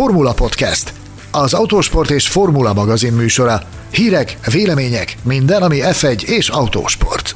[0.00, 0.92] Formula Podcast,
[1.32, 3.60] az autósport és formula magazin műsora.
[3.92, 7.34] Hírek, vélemények, minden, ami F1 és autósport.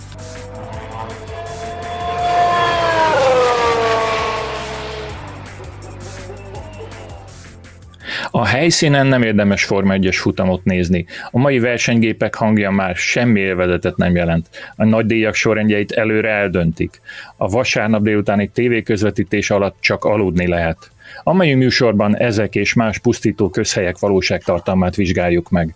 [8.31, 11.07] A helyszínen nem érdemes Forma 1-es futamot nézni.
[11.31, 14.49] A mai versenygépek hangja már semmi élvezetet nem jelent.
[14.77, 17.01] A nagy díjak sorrendjeit előre eldöntik.
[17.37, 20.93] A vasárnap délutáni tévéközvetítés alatt csak aludni lehet.
[21.27, 25.75] A mai műsorban ezek és más pusztító közhelyek valóságtartalmát vizsgáljuk meg.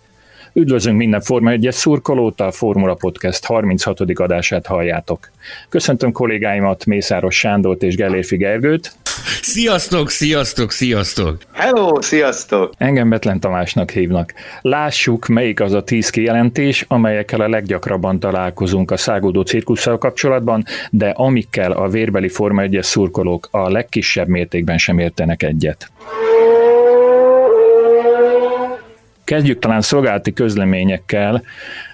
[0.53, 3.99] Üdvözlünk minden Forma 1-es szurkolót, a Formula Podcast 36.
[4.13, 5.31] adását halljátok.
[5.69, 8.93] Köszöntöm kollégáimat, Mészáros Sándort és Gellérfi Gergőt.
[9.41, 11.37] Sziasztok, sziasztok, sziasztok!
[11.51, 12.73] Hello, sziasztok!
[12.77, 14.33] Engem Betlen Tamásnak hívnak.
[14.61, 21.09] Lássuk, melyik az a tíz kijelentés, amelyekkel a leggyakrabban találkozunk a szágódó cirkusszal kapcsolatban, de
[21.09, 25.91] amikkel a vérbeli Forma 1 szurkolók a legkisebb mértékben sem értenek egyet.
[29.29, 31.43] Kezdjük talán szolgálati közleményekkel,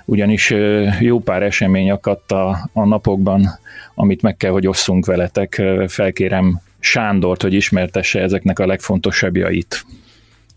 [0.06, 0.54] ugyanis
[1.00, 3.60] jó pár esemény akadt a, a napokban,
[3.96, 5.62] amit meg kell, hogy osszunk veletek.
[5.88, 9.86] Felkérem Sándort, hogy ismertesse ezeknek a legfontosabbjait.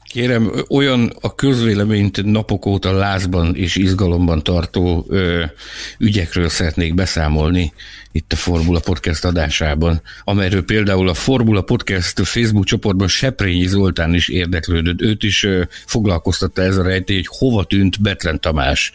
[0.09, 5.45] Kérem, olyan a közvéleményt napok óta lázban és izgalomban tartó ö,
[5.99, 7.73] ügyekről szeretnék beszámolni,
[8.13, 14.29] itt a Formula Podcast adásában, amelyről például a Formula Podcast Facebook csoportban Seprényi Zoltán is
[14.29, 15.01] érdeklődött.
[15.01, 15.47] Őt is
[15.87, 18.93] foglalkoztatta ez a rejtély, hogy hova tűnt Betlen Tamás.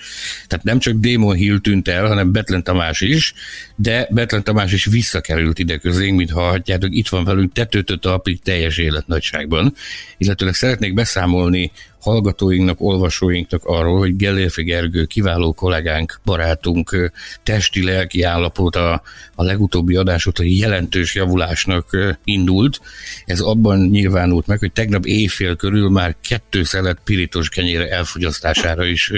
[0.47, 3.33] Tehát nem csak Démon Hill tűnt el, hanem Betlen Tamás is,
[3.75, 8.77] de Betlen Tamás is visszakerült ide közénk, mint hallhatjátok, itt van velünk tetőtől talpig teljes
[8.77, 9.75] életnagyságban.
[10.17, 11.71] Illetőleg szeretnék beszámolni
[12.03, 17.11] hallgatóinknak, olvasóinknak arról, hogy Gellérfi Gergő kiváló kollégánk, barátunk
[17.43, 19.01] testi-lelki állapota
[19.35, 22.79] a legutóbbi adás óta jelentős javulásnak indult.
[23.25, 29.11] Ez abban nyilvánult meg, hogy tegnap éjfél körül már kettő szelet pirítos kenyére elfogyasztására is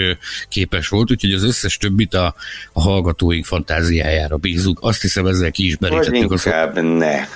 [0.48, 2.34] képes volt, úgyhogy az összes többit a,
[2.72, 4.78] a hallgatóink fantáziájára bízunk.
[4.80, 6.28] Azt hiszem ezzel ki is merítettük.
[6.28, 7.14] Vagy inkább a ne.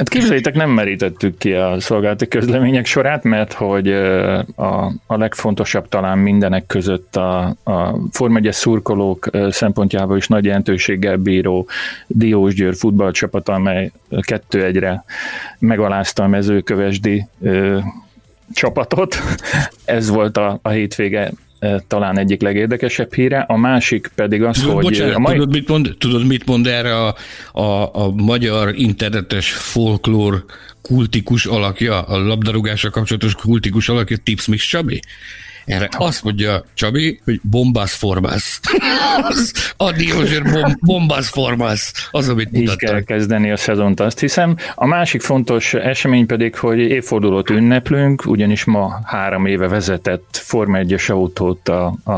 [0.00, 3.92] Hát képzeljétek, nem merítettük ki a szolgálati közlemények sorát, mert hogy
[4.54, 11.68] a, a legfontosabb talán mindenek között a, a formegye szurkolók szempontjából is nagy jelentőséggel bíró
[12.06, 13.90] Diós Győr futballcsapat, amely
[14.20, 15.04] kettő egyre
[15.58, 17.78] megalázta a mezőkövesdi ö,
[18.52, 19.16] csapatot.
[19.84, 21.32] Ez volt a, a hétvége
[21.86, 24.84] talán egyik legérdekesebb híre, a másik pedig az, tudod, hogy...
[24.84, 25.32] Bocsánat, a mai...
[25.32, 27.14] tudod, mit mond, tudod, mit mond erre a,
[27.52, 30.44] a, a magyar internetes folklór
[30.82, 35.00] kultikus alakja, a labdarúgásra kapcsolatos kultikus alakja, Tips Mix Csabi?
[35.70, 38.60] Erre azt mondja Csabi, hogy bombász formász.
[39.76, 42.08] Adiós, bom, bombász formász.
[42.10, 42.82] Az, amit mutattak.
[42.82, 44.56] Így kell kezdeni a szezont, azt hiszem.
[44.74, 51.10] A másik fontos esemény pedig, hogy évfordulót ünneplünk, ugyanis ma három éve vezetett Forma 1-es
[51.10, 52.12] autót a, a,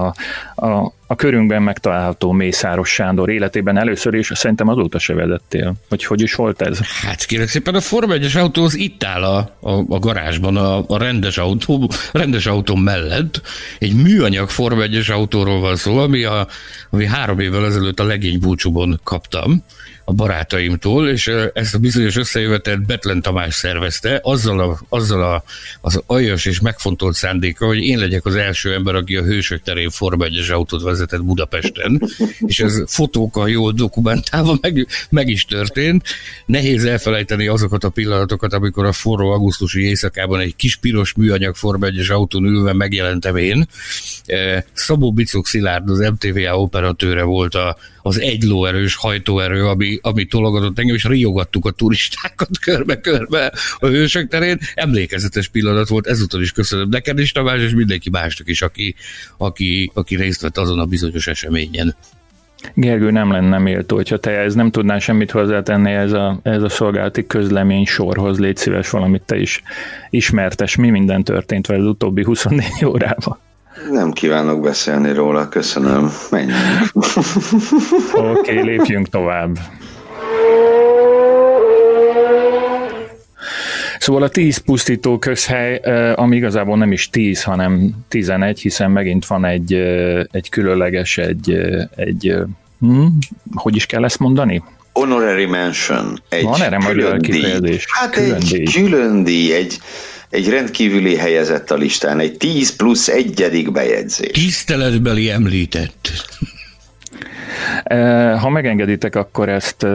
[0.67, 5.75] a a körünkben megtalálható Mészáros Sándor életében először, és szerintem azóta se vedettél.
[5.89, 6.79] Hogy hogy is volt ez?
[6.79, 10.85] Hát kérlek szépen, a Forma 1-es autó az itt áll a, a, a garázsban, a,
[10.87, 13.41] a rendes, autó, rendes autó mellett.
[13.79, 16.47] Egy műanyag Forma 1-es autóról van szó, ami, a,
[16.91, 19.65] ami három évvel ezelőtt a legény búcsúban kaptam
[20.05, 25.45] a barátaimtól, és ezt a bizonyos összejövetet Betlen Tamás szervezte, azzal, a, azzal a,
[25.81, 29.91] az aljas és megfontolt szándéka, hogy én legyek az első ember, aki a Hősök terén
[29.91, 32.03] Forma 1 autót vezetett Budapesten,
[32.41, 36.07] és ez fotókkal jól dokumentálva meg, meg is történt.
[36.47, 41.87] Nehéz elfelejteni azokat a pillanatokat, amikor a forró augusztusi éjszakában egy kis piros műanyag Forma
[41.87, 43.67] 1 autón ülve megjelentem én.
[44.73, 50.79] Szabó Bicok Szilárd, az MTVA operatőre volt a, az egy lóerős hajtóerő, ami, ami tologatott
[50.79, 54.59] engem, és riogattuk a turistákat körbe-körbe a hősök terén.
[54.75, 58.95] Emlékezetes pillanat volt, ezúttal is köszönöm neked is, Tamás, és mindenki másnak is, aki,
[59.37, 61.97] aki, aki részt vett azon a bizonyos eseményen.
[62.75, 66.69] Gergő nem lenne méltó, hogyha te ez nem tudnál semmit hozzátenni ez a, ez a
[66.69, 69.63] szolgálati közlemény sorhoz, légy szíves valamit te is
[70.11, 73.39] ismertes, mi minden történt vele az utóbbi 24 órában.
[73.93, 76.13] Nem kívánok beszélni róla, köszönöm.
[76.31, 76.91] Menjünk.
[78.13, 79.59] Oké, okay, lépjünk tovább.
[83.99, 85.81] Szóval a 10 pusztító közhely,
[86.15, 89.73] ami igazából nem is 10, hanem 11, hiszen megint van egy,
[90.31, 91.51] egy különleges, egy,
[91.97, 92.37] egy
[92.81, 93.07] hm,
[93.55, 94.63] hogy is kell ezt mondani?
[94.93, 96.23] Honorary mention.
[96.29, 97.87] Egy van erre magyar kifejezés?
[97.89, 98.65] Hát külön egy díj.
[98.65, 99.79] külön díj, egy
[100.33, 104.31] egy rendkívüli helyezett a listán, egy 10 plusz egyedik bejegyzés.
[104.31, 106.11] Tiszteletbeli említett.
[108.41, 109.87] Ha megengeditek, akkor ezt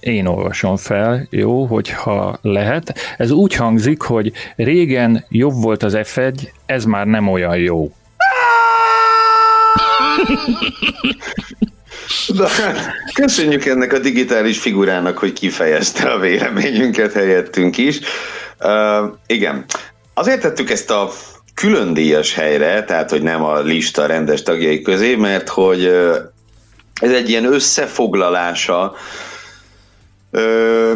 [0.00, 2.94] én olvasom fel, jó, hogyha lehet.
[3.16, 6.34] Ez úgy hangzik, hogy régen jobb volt az F1,
[6.66, 7.92] ez már nem olyan jó.
[12.36, 12.48] De
[13.14, 18.00] köszönjük ennek a digitális figurának, hogy kifejezte a véleményünket helyettünk is.
[19.26, 19.64] Igen,
[20.14, 21.10] azért tettük ezt a
[21.54, 25.84] külön díjas helyre, tehát hogy nem a lista rendes tagjai közé, mert hogy
[27.00, 28.94] ez egy ilyen összefoglalása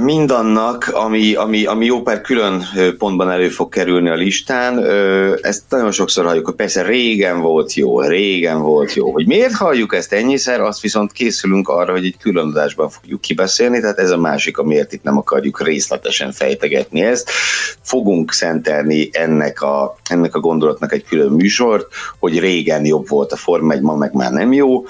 [0.01, 2.65] mindannak, ami, ami, ami jó pár külön
[2.99, 4.85] pontban elő fog kerülni a listán,
[5.41, 9.13] ezt nagyon sokszor halljuk, hogy persze régen volt jó, régen volt jó.
[9.13, 13.81] Hogy miért halljuk ezt ennyiszer, azt viszont készülünk arra, hogy egy külön adásban fogjuk kibeszélni,
[13.81, 17.31] tehát ez a másik, amiért itt nem akarjuk részletesen fejtegetni ezt.
[17.83, 21.87] Fogunk szentelni ennek a, ennek a gondolatnak egy külön műsort,
[22.19, 24.85] hogy régen jobb volt a Forma 1, ma meg már nem jó,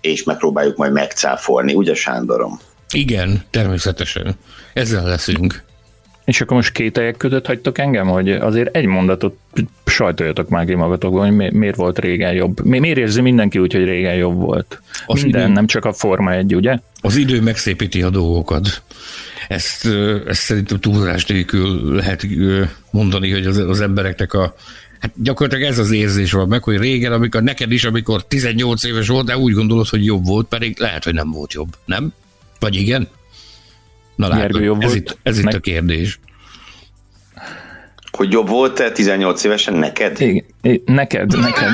[0.00, 2.60] és megpróbáljuk majd megcáfolni, ugye Sándorom?
[2.92, 4.36] Igen, természetesen.
[4.72, 5.64] Ezzel leszünk.
[6.24, 9.36] És akkor most két helyek között hagytok engem, hogy azért egy mondatot
[9.84, 12.64] sajtoljatok már ki magatokban, hogy miért volt régen jobb.
[12.64, 14.80] Miért érzi mindenki úgy, hogy régen jobb volt?
[15.06, 16.78] Az Minden, idő, nem csak a Forma egy, ugye?
[17.00, 18.82] Az idő megszépíti a dolgokat.
[19.48, 19.88] Ezt,
[20.26, 22.26] ezt szerintem túlzás nélkül lehet
[22.90, 24.54] mondani, hogy az, az embereknek a
[25.00, 29.08] Hát gyakorlatilag ez az érzés van meg, hogy régen, amikor neked is, amikor 18 éves
[29.08, 32.12] volt, de úgy gondolod, hogy jobb volt, pedig lehet, hogy nem volt jobb, nem?
[32.58, 33.08] Vagy igen?
[34.16, 34.96] Na látod, jobb ez, volt.
[34.96, 36.20] Itt, ez itt a kérdés.
[38.10, 40.20] Hogy jobb volt-e 18 évesen neked?
[40.20, 40.44] Igen,
[40.84, 41.70] neked, neked.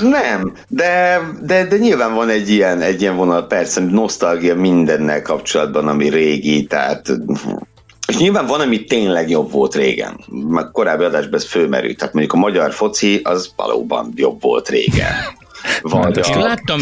[0.00, 5.88] Nem, de, de, de nyilván van egy ilyen, egy ilyen vonal, persze, nosztalgia mindennel kapcsolatban,
[5.88, 7.12] ami régi, tehát
[8.10, 10.20] és nyilván van, ami tényleg jobb volt régen.
[10.48, 11.96] Meg korábbi adásban ez fölmerült.
[11.98, 15.12] Tehát mondjuk a magyar foci az valóban jobb volt régen.
[15.82, 16.38] Vagy a...
[16.38, 16.80] láttam,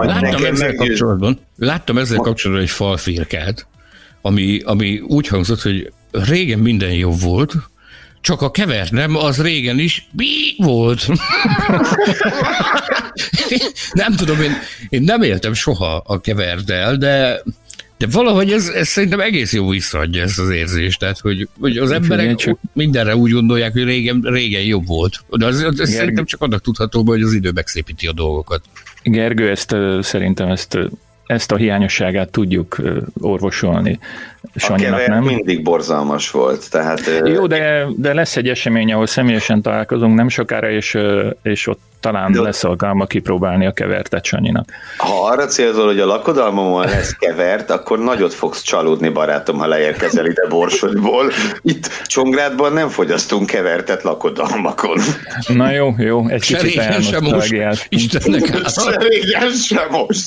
[0.00, 3.66] láttam, ezzel kapcsolatban, láttam ezzel kapcsolatban egy falfirkát,
[4.22, 7.54] ami, ami úgy hangzott, hogy régen minden jobb volt,
[8.22, 11.06] csak a kever nem, az régen is bi volt.
[13.92, 14.52] nem tudom, én,
[14.88, 17.42] én nem éltem soha a keverddel, de
[18.02, 21.90] de valahogy ez, ez szerintem egész jó visszaadja ezt az érzést, tehát hogy, hogy az
[21.90, 22.58] emberek csak...
[22.72, 25.24] mindenre úgy gondolják, hogy régen, régen jobb volt.
[25.30, 28.62] De az, az, az szerintem csak annak tudható, hogy az idő megszépíti a dolgokat.
[29.02, 30.78] Gergő, ezt szerintem ezt
[31.26, 32.76] ezt a hiányosságát tudjuk
[33.20, 33.98] orvosolni.
[34.54, 35.24] Sanyinak, a nem?
[35.24, 36.70] mindig borzalmas volt.
[36.70, 40.98] Tehát, Jó, de, de lesz egy esemény, ahol személyesen találkozunk nem sokára, és,
[41.42, 44.64] és ott talán de lesz alkalma kipróbálni a kevertet Sanyinak.
[44.96, 50.26] Ha arra célzol, hogy a lakodalmamon lesz kevert, akkor nagyot fogsz csalódni, barátom, ha leérkezel
[50.26, 51.30] ide Borsodból.
[51.62, 54.98] Itt Csongrádban nem fogyasztunk kevertet lakodalmakon.
[55.46, 58.02] Na jó, jó, egy kicsit elnosztalgiáztunk.
[58.02, 60.26] Istennek Se régen, sem most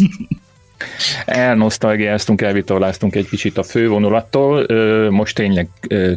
[1.25, 4.65] elnosztalgiáztunk, elvitorláztunk egy kicsit a fővonulattól,
[5.09, 5.67] most tényleg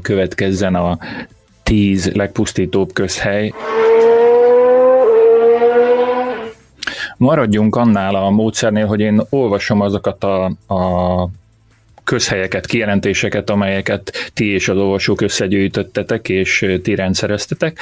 [0.03, 0.99] következzen a
[1.63, 3.53] tíz legpusztítóbb közhely.
[7.19, 10.45] Maradjunk annál a módszernél, hogy én olvasom azokat a,
[10.75, 11.29] a
[12.05, 17.79] közhelyeket, kijelentéseket, amelyeket ti és az olvasók összegyűjtöttetek, és ti rendszereztetek,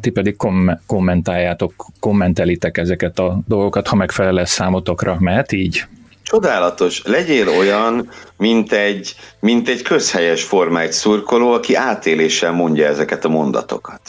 [0.00, 5.84] ti pedig kom- kommentáljátok, kommentelitek ezeket a dolgokat, ha megfelel lesz számotokra, mert így?
[6.22, 7.02] Csodálatos.
[7.04, 13.28] Legyél olyan, mint egy, mint egy közhelyes forma egy szurkoló, aki átéléssel mondja ezeket a
[13.28, 14.00] mondatokat.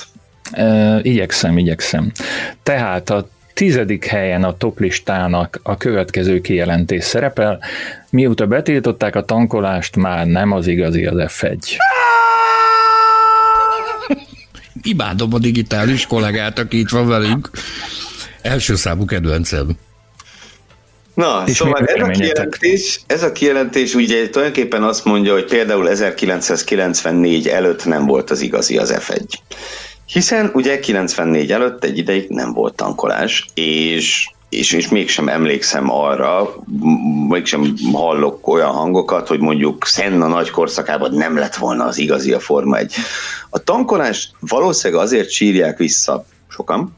[0.51, 2.12] E, igyekszem, igyekszem.
[2.63, 7.59] Tehát a tizedik helyen a toplistának a következő kijelentés szerepel.
[8.09, 11.57] Mióta betiltották a tankolást, már nem az igazi az F1.
[14.81, 17.50] Imádom a digitális kollégát, aki itt van velünk.
[18.41, 19.77] Első számú kedvencem.
[21.13, 25.89] Na, és szóval ez a, kijelentés, ez a kijelentés ugye tulajdonképpen azt mondja, hogy például
[25.89, 29.21] 1994 előtt nem volt az igazi az F1.
[30.05, 36.55] Hiszen ugye 94 előtt egy ideig nem volt tankolás, és és, és mégsem emlékszem arra,
[37.27, 42.39] mégsem hallok olyan hangokat, hogy mondjuk Senna nagy korszakában nem lett volna az igazi a
[42.39, 42.93] Forma 1.
[43.50, 46.97] A tankolás valószínűleg azért sírják vissza sokan,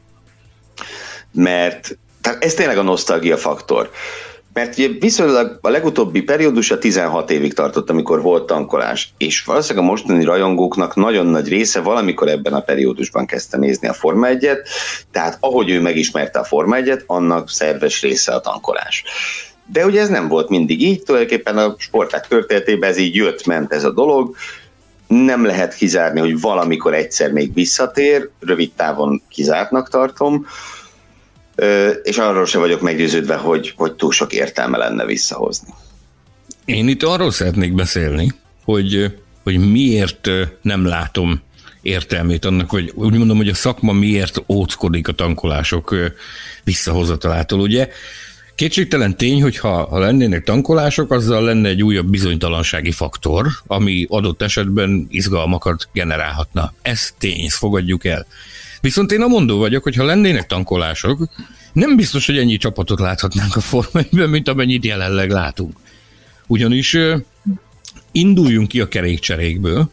[1.32, 3.90] mert tehát ez tényleg a nosztalgia faktor.
[4.58, 9.84] Mert ugye viszonylag a legutóbbi periódus a 16 évig tartott, amikor volt tankolás, és valószínűleg
[9.84, 14.58] a mostani rajongóknak nagyon nagy része valamikor ebben a periódusban kezdte nézni a Forma 1-et,
[15.10, 19.04] tehát ahogy ő megismerte a Forma 1-et, annak szerves része a tankolás.
[19.72, 23.84] De ugye ez nem volt mindig így, tulajdonképpen a sporták történetében ez így jött-ment ez
[23.84, 24.36] a dolog,
[25.06, 30.46] nem lehet kizárni, hogy valamikor egyszer még visszatér, rövid távon kizártnak tartom,
[32.02, 35.74] és arról sem vagyok meggyőződve, hogy, hogy túl sok értelme lenne visszahozni.
[36.64, 38.32] Én itt arról szeretnék beszélni,
[38.64, 40.28] hogy, hogy miért
[40.62, 41.42] nem látom
[41.82, 45.94] értelmét annak, vagy úgy mondom, hogy a szakma miért óckodik a tankolások
[46.64, 47.60] visszahozatalától.
[47.60, 47.88] Ugye
[48.58, 54.42] Kétségtelen tény, hogy ha, ha lennének tankolások, azzal lenne egy újabb bizonytalansági faktor, ami adott
[54.42, 56.72] esetben izgalmakat generálhatna.
[56.82, 58.26] Ez tény, ezt fogadjuk el.
[58.80, 61.28] Viszont én a mondó vagyok, hogy ha lennének tankolások,
[61.72, 65.76] nem biztos, hogy ennyi csapatot láthatnánk a formányban, mint amennyit jelenleg látunk.
[66.46, 66.96] Ugyanis
[68.12, 69.90] induljunk ki a kerékcserékből,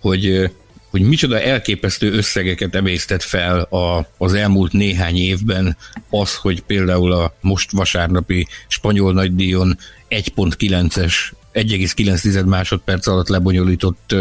[0.00, 0.50] hogy
[0.90, 5.76] hogy micsoda elképesztő összegeket emésztett fel a, az elmúlt néhány évben
[6.10, 11.14] az, hogy például a most vasárnapi spanyol nagydíjon 1.9-es
[11.54, 14.14] 1,9 másodperc alatt lebonyolított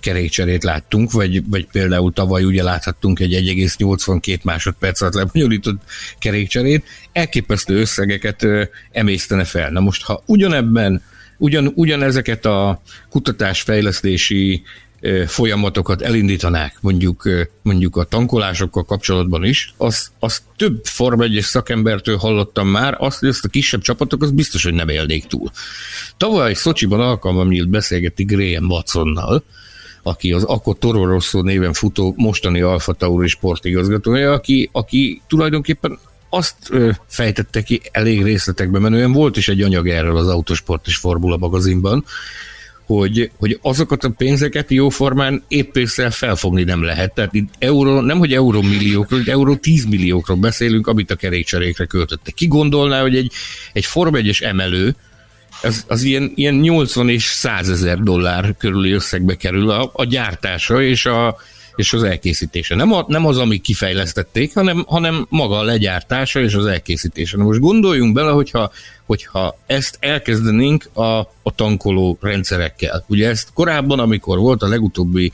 [0.00, 5.82] kerékcserét láttunk, vagy, vagy például tavaly ugye láthattunk egy 1,82 másodperc alatt lebonyolított
[6.18, 8.46] kerékcserét, elképesztő összegeket
[8.92, 9.70] emésztene fel.
[9.70, 11.02] Na most, ha ugyanebben,
[11.38, 14.62] ugyan, ugyanezeket a kutatásfejlesztési
[15.26, 17.28] folyamatokat elindítanák, mondjuk,
[17.62, 23.28] mondjuk a tankolásokkal kapcsolatban is, az, az több Form 1 szakembertől hallottam már, azt, hogy
[23.28, 25.50] ezt a kisebb csapatok az biztos, hogy nem élnék túl.
[26.16, 29.42] Tavaly Szocsiban alkalmam nyílt beszélgetni Graham Watsonnal,
[30.02, 35.98] aki az akkor Toro Rosso néven futó mostani Alfa Tauri sportigazgatója, aki, aki tulajdonképpen
[36.30, 40.96] azt ö, fejtette ki elég részletekben menően, volt is egy anyag erről az Autosport és
[40.96, 42.04] Formula magazinban,
[42.96, 45.78] hogy, hogy azokat a pénzeket jóformán épp
[46.10, 47.14] felfogni nem lehet.
[47.14, 52.34] Tehát itt euró, nem hogy euró milliókról, itt euró tízmilliókról beszélünk, amit a kerékcserékre költöttek.
[52.34, 53.32] Ki gondolná, hogy egy,
[53.72, 54.96] egy Form 1 emelő,
[55.62, 60.82] az, az ilyen, ilyen 80 és 100 ezer dollár körüli összegbe kerül a, a gyártása
[60.82, 61.36] és a,
[61.80, 62.74] és az elkészítése.
[62.74, 67.36] Nem, a, nem az, ami kifejlesztették, hanem, hanem maga a legyártása és az elkészítése.
[67.36, 68.70] Na most gondoljunk bele, hogyha,
[69.06, 73.04] hogyha ezt elkezdenénk a, a tankoló rendszerekkel.
[73.08, 75.32] Ugye ezt korábban, amikor volt a legutóbbi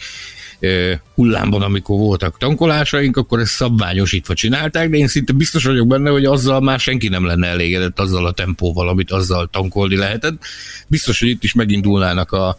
[1.14, 6.24] hullámban, amikor voltak tankolásaink, akkor ezt szabványosítva csinálták, de én szinte biztos vagyok benne, hogy
[6.24, 10.42] azzal már senki nem lenne elégedett azzal a tempóval, amit azzal tankolni lehetett.
[10.86, 12.56] Biztos, hogy itt is megindulnának a,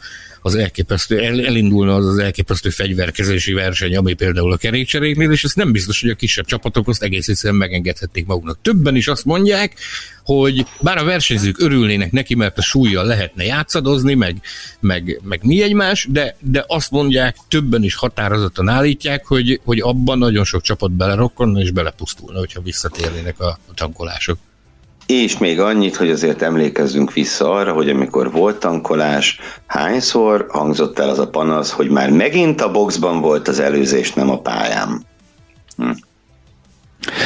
[0.48, 5.54] az elképesztő, el, elindulna az az elképesztő fegyverkezési verseny, ami például a kerékcseréknél, és ez
[5.54, 8.60] nem biztos, hogy a kisebb csapatok azt egész egyszerűen megengedhették maguknak.
[8.62, 9.80] Többen is azt mondják,
[10.24, 14.42] hogy bár a versenyzők örülnének neki, mert a súlyjal lehetne játszadozni, meg,
[14.80, 20.18] meg, meg mi egymás, de, de azt mondják, többen is határozottan állítják, hogy, hogy abban
[20.18, 24.38] nagyon sok csapat belerokkonna és belepusztulna, hogyha visszatérnének a tankolások.
[25.08, 31.10] És még annyit, hogy azért emlékezzünk vissza arra, hogy amikor volt tankolás, hányszor hangzott el
[31.10, 35.06] az a panasz, hogy már megint a boxban volt az előzés, nem a pályán.
[35.78, 35.90] Hm.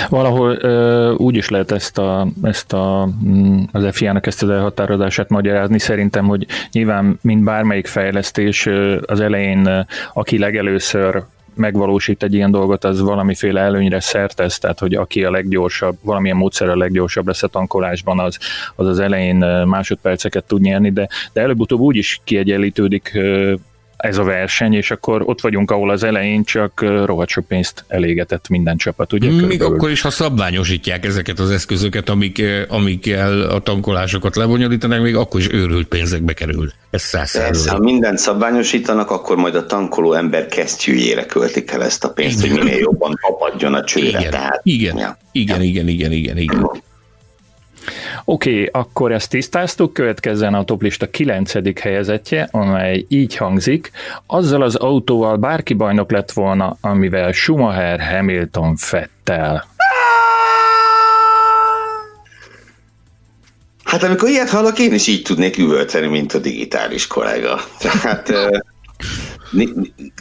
[0.10, 5.30] Valahol ö, úgy is lehet ezt, a, ezt a, mm, az FIA-nak ezt az elhatározását
[5.30, 5.80] magyarázni.
[5.80, 8.70] Szerintem, hogy nyilván, mint bármelyik fejlesztés,
[9.06, 11.24] az elején, aki legelőször
[11.54, 16.70] megvalósít egy ilyen dolgot, az valamiféle előnyre szertesz, tehát hogy aki a leggyorsabb, valamilyen módszer
[16.70, 18.38] a leggyorsabb lesz a tankolásban, az
[18.76, 19.36] az, az elején
[19.68, 23.20] másodperceket tud nyerni, de, de előbb-utóbb úgy is kiegyenlítődik
[24.02, 28.50] ez a verseny, és akkor ott vagyunk, ahol az elején csak rohadt sok pénzt elégetett
[28.50, 29.30] minden csapat, ugye?
[29.30, 29.76] Még körülbelül.
[29.76, 35.50] akkor is, ha szabványosítják ezeket az eszközöket, amik, amikkel a tankolásokat lebonyolítanak, még akkor is
[35.52, 36.72] őrült pénzekbe kerül.
[36.90, 42.10] Ez száz Ha mindent szabványosítanak, akkor majd a tankoló ember kesztyűjére költik el ezt a
[42.10, 42.56] pénzt, igen.
[42.56, 44.08] hogy minél jobban tapadjon a csőre.
[44.08, 45.18] Igen, tehát, igen, ja.
[45.32, 46.70] igen, igen, igen, igen, igen.
[48.26, 51.80] Oké, okay, akkor ezt tisztáztuk, következzen a toplista 9.
[51.80, 53.92] helyezettje, amely így hangzik,
[54.26, 59.70] azzal az autóval bárki bajnok lett volna, amivel Schumacher, Hamilton, Fettel.
[63.84, 67.62] Hát amikor ilyet hallok, én is így tudnék üvölteni, mint a digitális kollega.
[67.80, 68.34] Tehát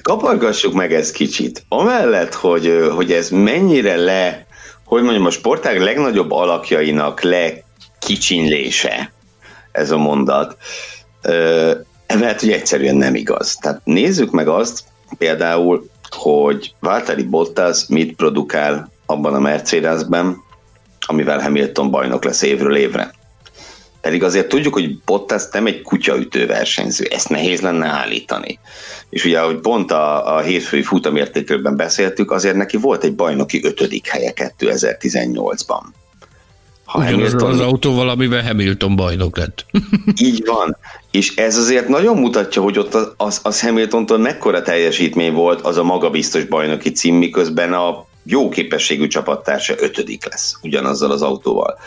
[0.03, 1.65] kapargassuk meg ezt kicsit.
[1.69, 4.47] Amellett, hogy, hogy ez mennyire le,
[4.91, 7.65] hogy mondjam, a sportág legnagyobb alakjainak le
[7.99, 9.13] kicsinlése
[9.73, 10.57] ez a mondat,
[12.19, 13.57] mert hogy egyszerűen nem igaz.
[13.61, 14.83] Tehát nézzük meg azt
[15.19, 20.37] például, hogy Valtteri Bottas mit produkál abban a Mercedesben,
[21.07, 23.15] amivel Hamilton bajnok lesz évről évre.
[24.01, 28.59] Pedig azért tudjuk, hogy Bottas nem egy kutyaütő versenyző, ezt nehéz lenne állítani.
[29.11, 34.07] És ugye, ahogy pont a, a hétfői futamértékőben beszéltük, azért neki volt egy bajnoki ötödik
[34.07, 35.83] helye 2018-ban.
[36.85, 37.51] Ha Ugyanaz Hamilton...
[37.51, 39.67] az autóval, amivel Hamilton bajnok lett.
[40.29, 40.77] Így van.
[41.11, 45.77] És ez azért nagyon mutatja, hogy ott az, az, az Hamiltontól mekkora teljesítmény volt az
[45.77, 51.79] a magabiztos bajnoki cím, miközben a jó képességű csapattársa ötödik lesz ugyanazzal az autóval.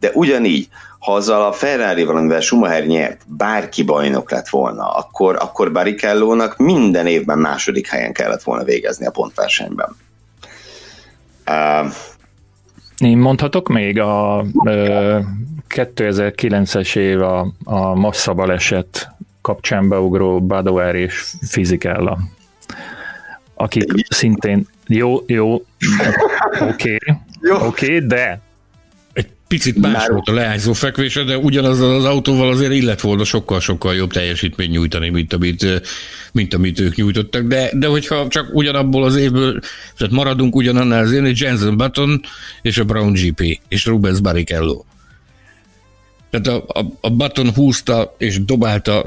[0.00, 0.68] De ugyanígy,
[1.00, 7.06] ha azzal a Ferrari valamivel Schumacher nyert, bárki bajnok lett volna, akkor, akkor Barrichello-nak minden
[7.06, 9.96] évben második helyen kellett volna végezni a pontversenyben.
[11.46, 11.92] Uh,
[12.98, 15.18] Én mondhatok még a ö,
[15.74, 19.08] 2009-es év a, a massza baleset
[19.40, 22.18] kapcsán beugró Badauer és Fizikella,
[23.54, 25.64] akik szintén jó, jó, oké,
[26.60, 26.98] okay,
[27.42, 28.40] oké, okay, de
[29.50, 34.12] Picit más volt a leányzó fekvése, de ugyanazzal az autóval azért illet volna sokkal-sokkal jobb
[34.12, 35.82] teljesítményt nyújtani, mint amit,
[36.32, 37.42] mint amit ők nyújtottak.
[37.42, 39.60] De, de hogyha csak ugyanabból az évből,
[39.96, 42.20] tehát maradunk ugyanannál az évnél, Jensen Button
[42.62, 44.84] és a Brown GP és Rubens Barrichello.
[46.30, 49.04] Tehát a, a, a Button húzta és dobálta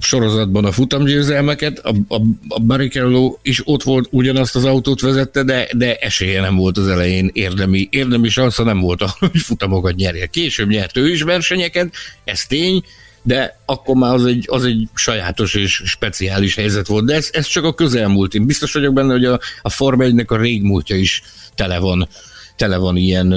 [0.00, 5.68] sorozatban a futamgyőzelmeket, a, a, a Barrichello is ott volt, ugyanazt az autót vezette, de,
[5.76, 10.26] de esélye nem volt az elején érdemi, érdemi sansza nem volt, hogy futamokat nyerje.
[10.26, 11.92] Később nyert ő is versenyeket,
[12.24, 12.84] ez tény,
[13.22, 17.46] de akkor már az egy, az egy sajátos és speciális helyzet volt, de ez, ez
[17.46, 18.34] csak a közelmúlt.
[18.34, 21.22] Én biztos vagyok benne, hogy a, a Forma 1 a régmúltja is
[21.54, 22.08] tele van,
[22.56, 23.32] tele van ilyen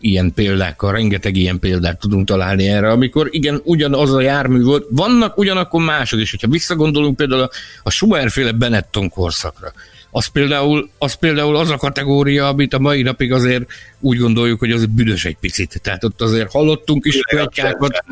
[0.00, 5.38] ilyen példákkal, rengeteg ilyen példát tudunk találni erre, amikor igen, ugyanaz a jármű volt, vannak
[5.38, 7.50] ugyanakkor másod is, hogyha visszagondolunk például a,
[7.82, 9.72] a Schumacher-féle Benetton korszakra,
[10.10, 13.64] az például, az például az a kategória, amit a mai napig azért
[14.00, 15.80] úgy gondoljuk, hogy az büdös egy picit.
[15.82, 18.04] Tehát ott azért hallottunk is könyvkákat.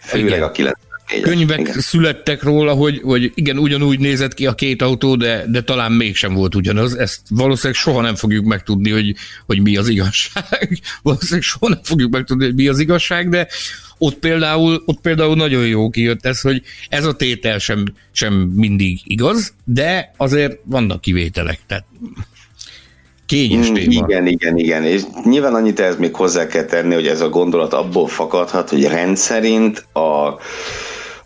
[0.00, 0.52] Főleg a
[1.06, 1.80] 90 könyvek igen.
[1.80, 6.34] születtek róla, hogy, hogy igen, ugyanúgy nézett ki a két autó, de, de talán mégsem
[6.34, 6.94] volt ugyanaz.
[6.94, 9.14] Ezt valószínűleg soha nem fogjuk megtudni, hogy,
[9.46, 10.78] hogy mi az igazság.
[11.02, 13.48] valószínűleg soha nem fogjuk megtudni, hogy mi az igazság, de
[13.98, 19.00] ott például, ott például nagyon jó kijött ez, hogy ez a tétel sem, sem mindig
[19.04, 21.60] igaz, de azért vannak kivételek.
[21.66, 21.84] Tehát
[23.26, 23.90] kényes mm, téma.
[23.90, 24.84] Igen, igen, igen.
[24.84, 28.84] És nyilván annyit ez még hozzá kell tenni, hogy ez a gondolat abból fakadhat, hogy
[28.86, 30.38] rendszerint a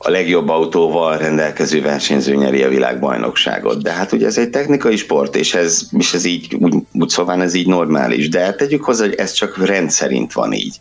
[0.01, 3.83] a legjobb autóval rendelkező versenyző nyeri a világbajnokságot.
[3.83, 7.43] De hát ugye ez egy technikai sport, és ez, és ez így, úgy, úgy szóval
[7.43, 8.29] ez így normális.
[8.29, 10.79] De tegyük hozzá, hogy ez csak rendszerint van így.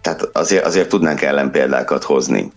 [0.00, 2.52] Tehát azért, azért tudnánk ellenpéldákat hozni.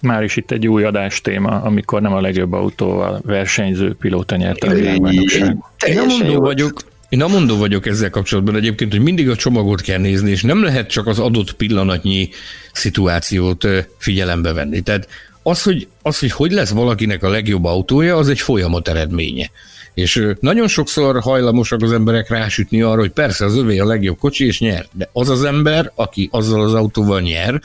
[0.00, 4.68] Már is itt egy új adás téma, amikor nem a legjobb autóval versenyző pilóta nyerte
[4.68, 5.64] a világbajnokságot.
[5.86, 9.98] Én nem mondó vagyok, én amondó vagyok ezzel kapcsolatban egyébként, hogy mindig a csomagot kell
[9.98, 12.28] nézni, és nem lehet csak az adott pillanatnyi
[12.72, 13.66] szituációt
[13.98, 14.80] figyelembe venni.
[14.80, 15.08] Tehát
[15.42, 19.50] az, hogy, az, hogy hogy lesz valakinek a legjobb autója, az egy folyamat eredménye.
[19.94, 24.46] És nagyon sokszor hajlamosak az emberek rásütni arra, hogy persze az övé a legjobb kocsi,
[24.46, 24.86] és nyer.
[24.92, 27.60] De az az ember, aki azzal az autóval nyer,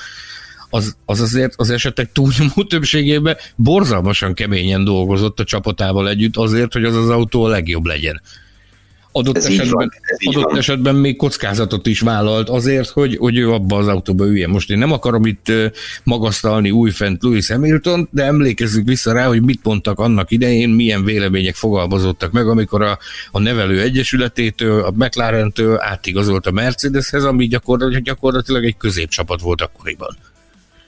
[0.76, 6.84] az, az azért az esetek túlnyomó többségében borzalmasan keményen dolgozott a csapatával együtt azért, hogy
[6.84, 8.22] az az autó a legjobb legyen.
[9.12, 9.92] Adott, ez esetben, van,
[10.34, 14.50] adott esetben még kockázatot is vállalt azért, hogy, hogy ő abba az autóba üljen.
[14.50, 15.52] Most én nem akarom itt
[16.04, 21.56] magasztalni újfent Louis Hamilton, de emlékezzük vissza rá, hogy mit mondtak annak idején, milyen vélemények
[21.56, 23.00] fogalmazottak meg, amikor a,
[23.32, 30.18] a nevelő egyesületétől, a McLaren-től átigazolt a Mercedeshez, ami gyakorlatilag, gyakorlatilag egy középcsapat volt akkoriban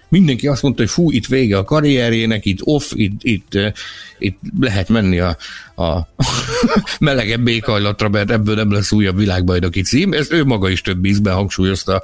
[0.09, 3.71] mindenki azt mondta, hogy fú, itt vége a karrierjének, itt off, itt, itt, eh,
[4.19, 5.37] itt lehet menni a,
[5.75, 6.07] a
[6.99, 10.13] melegebb éghajlatra, mert ebből nem lesz újabb világbajnoki cím.
[10.13, 12.03] Ezt ő maga is több ízben hangsúlyozta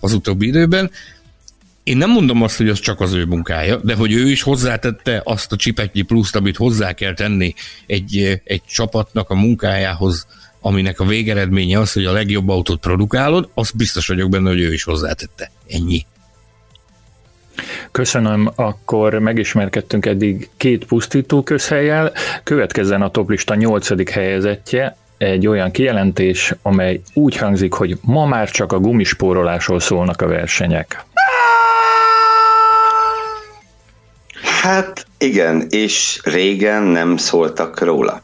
[0.00, 0.90] az utóbbi időben.
[1.82, 5.20] Én nem mondom azt, hogy az csak az ő munkája, de hogy ő is hozzátette
[5.24, 7.54] azt a csipetnyi pluszt, amit hozzá kell tenni
[7.86, 10.26] egy, eh, egy csapatnak a munkájához,
[10.60, 14.72] aminek a végeredménye az, hogy a legjobb autót produkálod, az biztos vagyok benne, hogy ő
[14.72, 15.50] is hozzátette.
[15.68, 16.06] Ennyi.
[17.90, 26.54] Köszönöm, akkor megismerkedtünk eddig két pusztító közhelyel, következzen a toplista nyolcadik helyezettje, egy olyan kijelentés,
[26.62, 31.04] amely úgy hangzik, hogy ma már csak a gumispórolásról szólnak a versenyek.
[34.62, 38.22] Hát igen, és régen nem szóltak róla.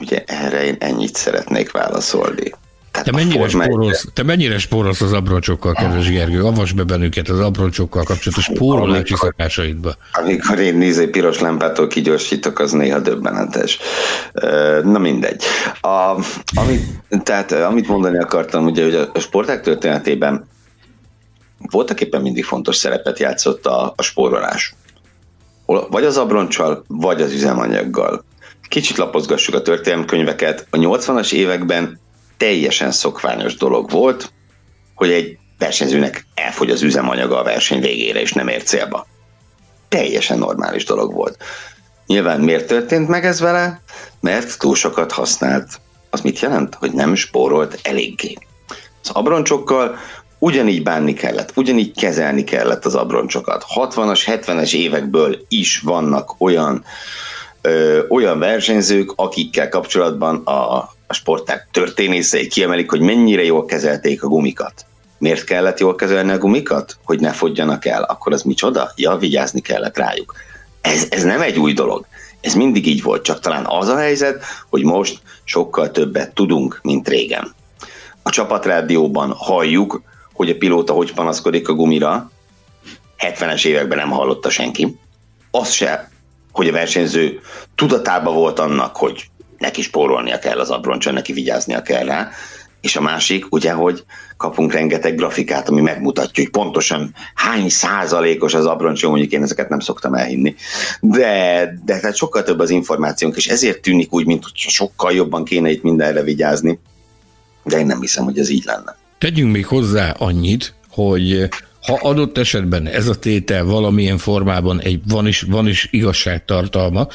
[0.00, 2.52] Ugye erre én ennyit szeretnék válaszolni.
[2.92, 6.44] Te mennyire, spórolsz, te mennyire spórolsz az abroncsokkal, kedves Gergő?
[6.44, 9.94] Avasd be bennünket az abroncsokkal kapcsolatos spórolási szokásaidba.
[10.12, 13.78] Amikor én néző piros lámpától kigyorsítok, az néha döbbenetes.
[14.82, 15.42] Na mindegy.
[15.80, 16.24] A,
[16.54, 16.82] amit,
[17.22, 20.48] tehát amit mondani akartam, ugye, hogy a sporták történetében
[21.70, 24.74] voltak éppen mindig fontos szerepet játszott a, a spórolás.
[25.66, 28.24] Vagy az abroncsal, vagy az üzemanyaggal.
[28.68, 30.66] Kicsit lapozgassuk a történelmkönyveket.
[30.70, 32.00] A 80-as években
[32.42, 34.32] teljesen szokványos dolog volt,
[34.94, 39.06] hogy egy versenyzőnek elfogy az üzemanyaga a verseny végére, és nem ér célba.
[39.88, 41.36] Teljesen normális dolog volt.
[42.06, 43.80] Nyilván miért történt meg ez vele?
[44.20, 46.74] Mert túl sokat használt az mit jelent?
[46.74, 48.38] Hogy nem spórolt eléggé.
[49.02, 49.96] Az abroncsokkal
[50.38, 53.64] ugyanígy bánni kellett, ugyanígy kezelni kellett az abroncsokat.
[53.74, 56.84] 60-as, 70-es évekből is vannak olyan,
[57.60, 64.28] ö, olyan versenyzők, akikkel kapcsolatban a, a sporták történészei kiemelik, hogy mennyire jól kezelték a
[64.28, 64.86] gumikat.
[65.18, 66.96] Miért kellett jól kezelni a gumikat?
[67.04, 68.02] Hogy ne fogjanak el.
[68.02, 68.92] Akkor az micsoda?
[68.96, 70.34] Ja, vigyázni kellett rájuk.
[70.80, 72.06] Ez, ez nem egy új dolog.
[72.40, 77.08] Ez mindig így volt, csak talán az a helyzet, hogy most sokkal többet tudunk, mint
[77.08, 77.54] régen.
[78.22, 82.30] A csapatrádióban halljuk, hogy a pilóta hogy panaszkodik a gumira,
[83.18, 84.98] 70-es években nem hallotta senki.
[85.50, 86.10] Az se,
[86.52, 87.40] hogy a versenyző
[87.74, 89.30] tudatában volt annak, hogy
[89.62, 92.30] neki spórolnia kell az abroncson, neki vigyáznia kell rá,
[92.80, 94.04] és a másik, ugye, hogy
[94.36, 99.80] kapunk rengeteg grafikát, ami megmutatja, hogy pontosan hány százalékos az abroncs, mondjuk én ezeket nem
[99.80, 100.54] szoktam elhinni,
[101.00, 105.44] de, de tehát sokkal több az információnk, és ezért tűnik úgy, mint hogy sokkal jobban
[105.44, 106.78] kéne itt mindenre vigyázni,
[107.64, 108.96] de én nem hiszem, hogy ez így lenne.
[109.18, 111.48] Tegyünk még hozzá annyit, hogy
[111.86, 117.06] ha adott esetben ez a tétel valamilyen formában egy, van, is, van is igazságtartalma,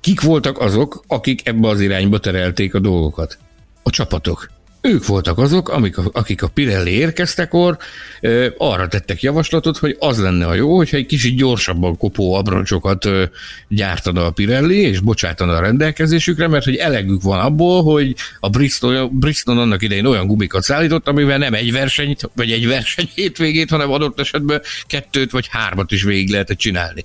[0.00, 3.38] kik voltak azok, akik ebbe az irányba terelték a dolgokat?
[3.82, 7.78] A csapatok ők voltak azok, amik a, akik a Pirelli érkeztekor
[8.20, 13.04] ö, arra tettek javaslatot, hogy az lenne a jó, hogyha egy kicsit gyorsabban kopó abroncsokat
[13.04, 13.24] ö,
[13.68, 19.08] gyártana a Pirelli, és bocsátana a rendelkezésükre, mert hogy elegük van abból, hogy a Bristol,
[19.08, 23.90] Bristol annak idején olyan gumikat szállított, amivel nem egy versenyt, vagy egy verseny hétvégét, hanem
[23.90, 27.04] adott esetben kettőt vagy hármat is végig lehetett csinálni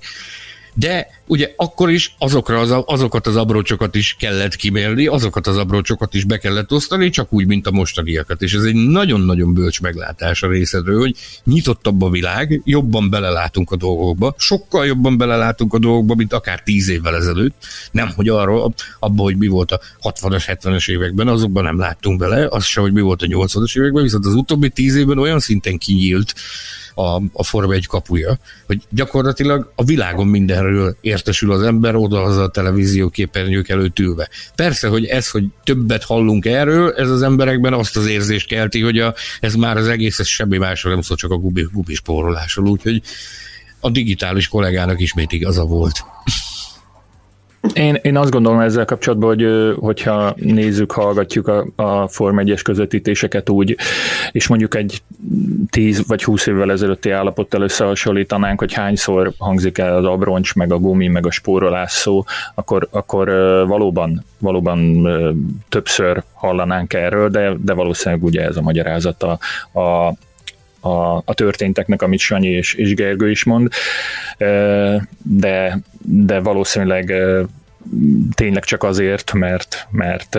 [0.78, 6.14] de ugye akkor is azokra az, azokat az abrócsokat is kellett kimélni, azokat az abrócsokat
[6.14, 8.42] is be kellett osztani, csak úgy, mint a mostaniakat.
[8.42, 13.76] És ez egy nagyon-nagyon bölcs meglátás a részedről, hogy nyitottabb a világ, jobban belelátunk a
[13.76, 17.54] dolgokba, sokkal jobban belelátunk a dolgokba, mint akár tíz évvel ezelőtt.
[17.90, 22.46] Nem, hogy arról, abban, hogy mi volt a 60-as, 70-es években, azokban nem láttunk bele,
[22.50, 25.78] az se, hogy mi volt a 80-as években, viszont az utóbbi tíz évben olyan szinten
[25.78, 26.34] kinyílt
[26.98, 32.36] a, a Forma 1 kapuja, hogy gyakorlatilag a világon mindenről értesül az ember oda az
[32.36, 34.28] a televízió képernyők előtt ülve.
[34.54, 38.98] Persze, hogy ez, hogy többet hallunk erről, ez az emberekben azt az érzést kelti, hogy
[38.98, 43.02] a, ez már az egész, ez semmi másról nem szól, csak a gubi, gubispórolásról, úgyhogy
[43.80, 46.04] a digitális kollégának ismét igaza volt.
[47.72, 53.50] Én, én azt gondolom ezzel kapcsolatban, hogy hogyha nézzük, hallgatjuk a, a Form 1-es közvetítéseket
[53.50, 53.76] úgy,
[54.32, 55.02] és mondjuk egy
[55.70, 60.78] 10 vagy 20 évvel ezelőtti állapottal összehasonlítanánk, hogy hányszor hangzik el az abroncs, meg a
[60.78, 62.24] gumi, meg a spórolás szó,
[62.54, 63.28] akkor, akkor
[63.66, 65.08] valóban, valóban
[65.68, 69.38] többször hallanánk erről, de, de valószínűleg ugye ez a magyarázata
[69.72, 70.14] a, a,
[71.24, 73.72] a történteknek, amit Sanyi és, és Gergő is mond,
[75.22, 77.12] de, de valószínűleg
[78.34, 80.38] tényleg csak azért, mert, mert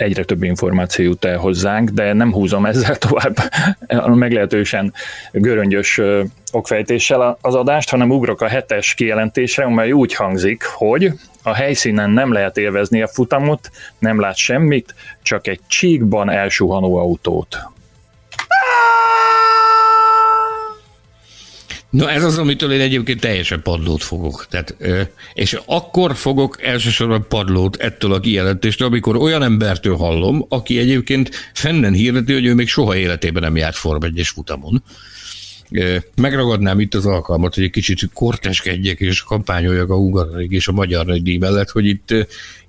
[0.00, 3.36] egyre több információ jut el hozzánk, de nem húzom ezzel tovább
[3.86, 4.92] a meglehetősen
[5.32, 6.00] göröngyös
[6.52, 12.32] okfejtéssel az adást, hanem ugrok a hetes kijelentésre, amely úgy hangzik, hogy a helyszínen nem
[12.32, 17.58] lehet élvezni a futamot, nem lát semmit, csak egy csíkban elsuhanó autót.
[21.90, 24.46] Na ez az, amitől én egyébként teljesen padlót fogok.
[24.50, 24.76] Tehát,
[25.34, 31.92] és akkor fogok elsősorban padlót ettől a kijelentéstől, amikor olyan embertől hallom, aki egyébként fennen
[31.92, 34.82] hirdeti, hogy ő még soha életében nem járt Form 1 futamon
[36.16, 41.06] Megragadnám itt az alkalmat, hogy egy kicsit korteskedjek és kampányoljak a Hungaroring és a Magyar
[41.06, 42.14] Nagydíj mellett, hogy itt,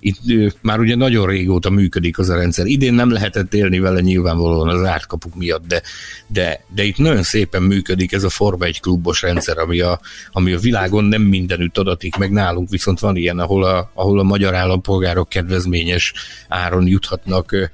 [0.00, 2.66] itt már ugye nagyon régóta működik az a rendszer.
[2.66, 5.82] Idén nem lehetett élni vele nyilvánvalóan az ártkapuk miatt, de,
[6.26, 10.00] de, de itt nagyon szépen működik ez a Forma egy klubos rendszer, ami a,
[10.32, 14.22] ami a világon nem mindenütt adatik, meg nálunk viszont van ilyen, ahol a, ahol a
[14.22, 16.12] magyar állampolgárok kedvezményes
[16.48, 17.70] áron juthatnak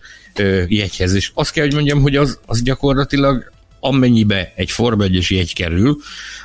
[0.69, 1.15] jegyhez.
[1.15, 5.97] És azt kell, hogy mondjam, hogy az, az gyakorlatilag amennyibe egy Forma 1 jegy kerül,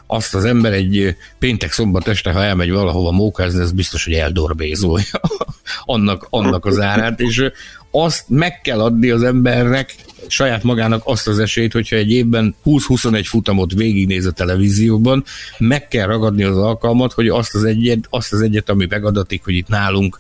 [0.08, 5.22] azt az ember egy péntek-szombat este, ha elmegy valahova mókázni, ez biztos, hogy eldorbézolja
[5.86, 7.52] annak, annak az árát, és
[7.96, 9.96] azt meg kell adni az embernek
[10.28, 15.24] saját magának azt az esélyt, hogyha egy évben 20-21 futamot végignéz a televízióban,
[15.58, 19.54] meg kell ragadni az alkalmat, hogy azt az egyet, azt az egyet ami megadatik, hogy
[19.54, 20.18] itt nálunk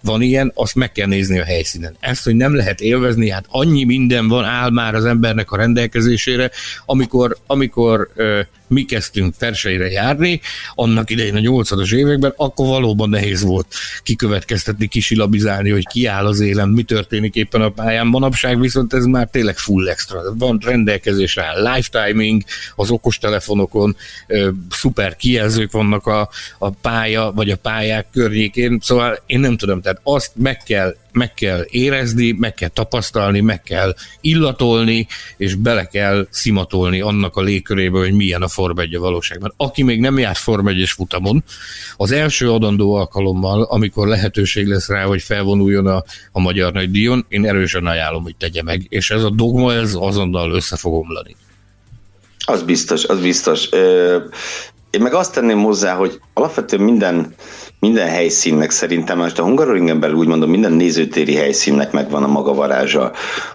[0.00, 1.96] van ilyen, azt meg kell nézni a helyszínen.
[2.00, 6.50] Ezt, hogy nem lehet élvezni, hát annyi minden van, áll már az embernek a rendelkezésére,
[6.86, 8.08] amikor, amikor
[8.66, 10.40] mi kezdtünk versenyre járni,
[10.74, 16.40] annak idején a 80-as években, akkor valóban nehéz volt kikövetkeztetni, kisilabizálni, hogy ki áll az
[16.40, 18.06] élen, mi történik éppen a pályán.
[18.06, 20.20] Manapság viszont ez már tényleg full extra.
[20.34, 22.42] Van rendelkezésre live timing
[22.76, 23.96] az okostelefonokon,
[24.70, 26.28] szuper kijelzők vannak a,
[26.58, 31.34] a pálya vagy a pályák környékén, szóval én nem tudom, tehát azt meg kell meg
[31.34, 37.98] kell érezni, meg kell tapasztalni, meg kell illatolni, és bele kell szimatolni annak a légkörébe,
[37.98, 39.54] hogy milyen a Form 1 a valóságban.
[39.56, 41.44] Aki még nem járt Form 1 futamon,
[41.96, 47.26] az első adandó alkalommal, amikor lehetőség lesz rá, hogy felvonuljon a, a magyar nagy díjon,
[47.28, 51.36] én erősen ajánlom, hogy tegye meg, és ez a dogma, ez azonnal össze fog omlani.
[52.46, 53.68] Az biztos, az biztos.
[54.90, 57.34] Én meg azt tenném hozzá, hogy alapvetően minden,
[57.84, 62.54] minden helyszínnek szerintem, most a Hungaroringen belül úgy mondom, minden nézőtéri helyszínnek megvan a maga
[62.54, 63.12] varázsa.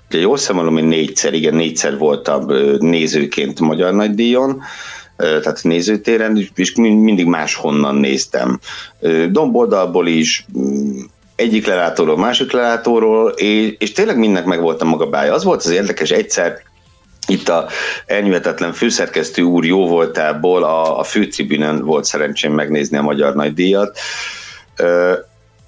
[0.09, 2.45] Ugye jól számolom, hogy négyszer, igen, négyszer voltam
[2.79, 4.61] nézőként Magyar Nagydíjon,
[5.17, 8.59] tehát nézőtéren, és mindig máshonnan néztem.
[9.29, 10.99] Domboldalból is, mm,
[11.35, 15.33] egyik lelátóról, másik lelátóról, és, és tényleg mindnek meg volt maga bája.
[15.33, 16.61] Az volt az érdekes, egyszer
[17.29, 17.67] itt a
[18.05, 23.99] elnyűhetetlen főszerkesztő úr jó voltából a, a főtribünen volt szerencsém megnézni a Magyar Nagydíjat.
[24.75, 25.13] Ö,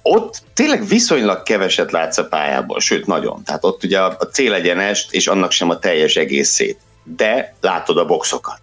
[0.02, 3.42] ott tényleg viszonylag keveset látsz a pályából, sőt nagyon.
[3.44, 6.78] Tehát ott ugye a, a célegyenest, és annak sem a teljes egészét.
[7.04, 8.60] De látod a boxokat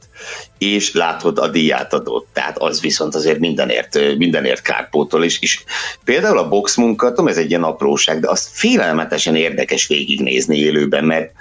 [0.57, 5.63] és látod a díjátadót, tehát az viszont azért mindenért, mindenért kárpótol, és, és
[6.03, 11.31] például a box munkatom, ez egy ilyen apróság, de azt félelmetesen érdekes végignézni élőben, mert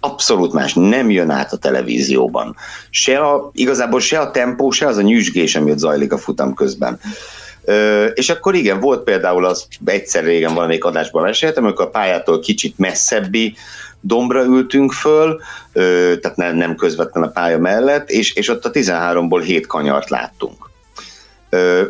[0.00, 2.56] abszolút más, nem jön át a televízióban.
[2.90, 6.54] Se a, igazából se a tempó, se az a nyüzsgés, ami ott zajlik a futam
[6.54, 7.00] közben.
[7.64, 12.40] Ö, és akkor igen, volt például az egyszer régen valamelyik adásban meséltem, amikor a pályától
[12.40, 13.56] kicsit messzebbi
[14.00, 15.40] dombra ültünk föl,
[15.72, 20.10] ö, tehát nem, nem közvetlen a pálya mellett, és, és ott a 13-ból 7 kanyart
[20.10, 20.67] láttunk.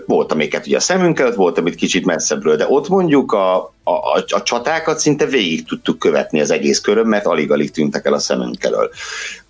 [0.06, 4.24] Volt, amiket ugye a szemünk előtt, volt, amit kicsit messzebbről, de ott mondjuk a, a,
[4.28, 8.64] a csatákat szinte végig tudtuk követni az egész körön, mert alig-alig tűntek el a szemünk
[8.64, 8.90] elől.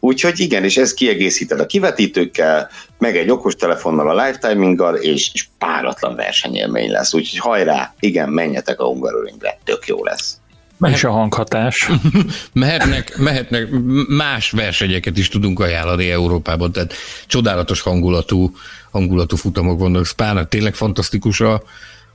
[0.01, 2.69] Úgyhogy igen, és ez kiegészíted a kivetítőkkel,
[2.99, 7.15] meg egy okos telefonnal, a lifetiminggal, és, és páratlan versenyélmény lesz.
[7.15, 10.38] Úgyhogy hajrá, igen, menjetek a Hungaroringre, tök jó lesz.
[10.87, 11.89] És a hanghatás.
[12.53, 13.69] mehetnek, mehetnek,
[14.09, 16.95] más versenyeket is tudunk ajánlani Európában, tehát
[17.27, 18.53] csodálatos hangulatú,
[18.91, 20.07] hangulatú futamok vannak.
[20.07, 21.63] Spának tényleg fantasztikus a,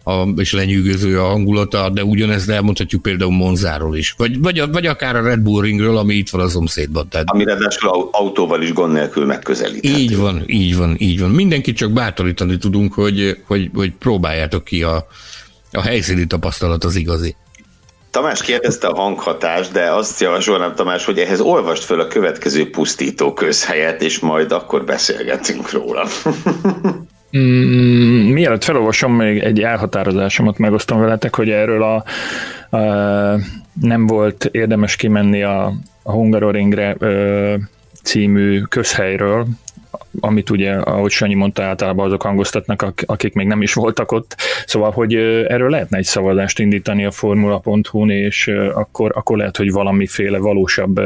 [0.04, 4.14] a, és lenyűgöző a hangulata, de ugyanezt elmondhatjuk például Monzáról is.
[4.18, 7.08] Vagy, vagy, vagy akár a Red Bull Ringről, ami itt van a szomszédban.
[7.10, 7.30] Tehát...
[7.30, 9.98] Ami ráadásul autóval is gond nélkül megközelíthető.
[9.98, 11.30] Így van, így van, így van.
[11.30, 15.08] Mindenkit csak bátorítani tudunk, hogy, hogy, hogy próbáljátok ki a,
[15.72, 17.36] a helyszíni tapasztalat az igazi.
[18.14, 23.34] Tamás kérdezte a hanghatást, de azt javasolnám, Tamás, hogy ehhez olvast föl a következő pusztító
[23.34, 26.08] közhelyet, és majd akkor beszélgetünk róla.
[27.38, 32.04] Mm, mielőtt felolvasom, még egy elhatározásomat megosztom veletek, hogy erről a,
[32.78, 32.82] a
[33.82, 35.74] nem volt érdemes kimenni a,
[36.04, 36.98] a Hungaroringre
[38.04, 39.48] című közhelyről,
[40.20, 44.36] amit ugye, ahogy Sanyi mondta, általában azok hangoztatnak, akik még nem is voltak ott.
[44.66, 50.38] Szóval, hogy erről lehetne egy szavazást indítani a formula.hu-n, és akkor, akkor lehet, hogy valamiféle
[50.38, 51.02] valósabb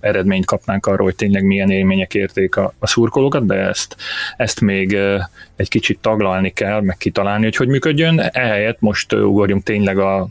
[0.00, 3.96] eredményt kapnánk arról, hogy tényleg milyen élmények érték a, a szurkolókat, de ezt,
[4.36, 4.98] ezt még
[5.56, 8.20] egy kicsit taglalni kell, meg kitalálni, hogy hogy működjön.
[8.20, 10.28] Ehelyett most ugorjunk tényleg a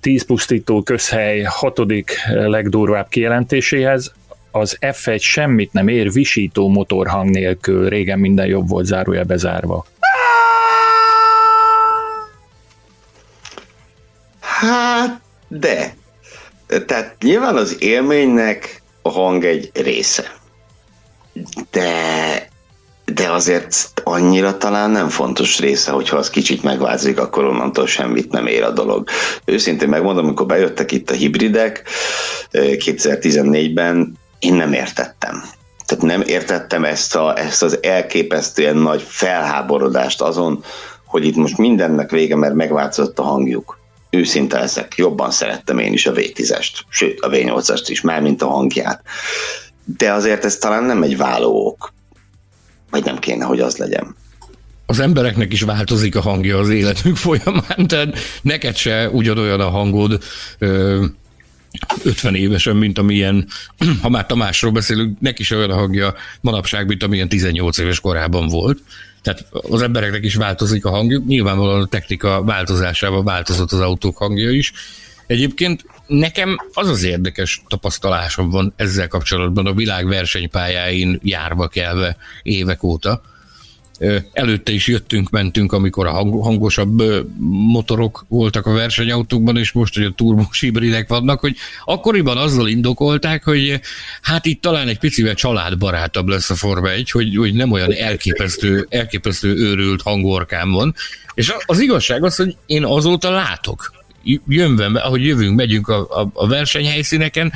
[0.00, 4.12] 10 pusztító közhely hatodik legdurvább kijelentéséhez
[4.54, 9.86] az F1 semmit nem ér visító motorhang nélkül, régen minden jobb volt zárója bezárva.
[14.40, 15.94] Hát, de.
[16.86, 20.34] Tehát nyilván az élménynek a hang egy része.
[21.70, 22.52] De
[23.04, 28.46] de azért annyira talán nem fontos része, hogyha az kicsit megváltozik, akkor onnantól semmit nem
[28.46, 29.08] ér a dolog.
[29.44, 31.82] Őszintén megmondom, amikor bejöttek itt a hibridek
[32.52, 35.42] 2014-ben, eh, én nem értettem.
[35.86, 40.64] Tehát nem értettem ezt, a, ezt az elképesztően nagy felháborodást azon,
[41.04, 43.78] hogy itt most mindennek vége, mert megváltozott a hangjuk.
[44.10, 48.48] Őszinte ezek, jobban szerettem én is a V10-est, sőt a V8-est is, már mint a
[48.48, 49.02] hangját.
[49.98, 51.92] De azért ez talán nem egy válóok.
[52.90, 54.16] Vagy nem kéne, hogy az legyen
[54.86, 60.22] az embereknek is változik a hangja az életük folyamán, tehát neked se ugyanolyan a hangod,
[62.04, 63.48] 50 évesen, mint amilyen,
[64.02, 68.48] ha már Tamásról beszélünk, neki is olyan a hangja manapság, mint amilyen 18 éves korában
[68.48, 68.82] volt.
[69.22, 74.50] Tehát az embereknek is változik a hangjuk, nyilvánvalóan a technika változásával változott az autók hangja
[74.50, 74.72] is.
[75.26, 82.82] Egyébként nekem az az érdekes tapasztalásom van ezzel kapcsolatban a világ versenypályáin járva kelve évek
[82.82, 83.22] óta,
[84.32, 87.02] Előtte is jöttünk, mentünk, amikor a hangosabb
[87.48, 93.44] motorok voltak a versenyautókban, és most, hogy a turbós hibridek vannak, hogy akkoriban azzal indokolták,
[93.44, 93.80] hogy
[94.22, 98.86] hát itt talán egy picivel családbarátabb lesz a Forma 1, hogy, hogy nem olyan elképesztő,
[98.90, 100.94] elképesztő őrült hangorkám van.
[101.34, 103.92] És az igazság az, hogy én azóta látok
[104.48, 107.52] jönve, ahogy jövünk, megyünk a, a, a versenyhelyszíneken,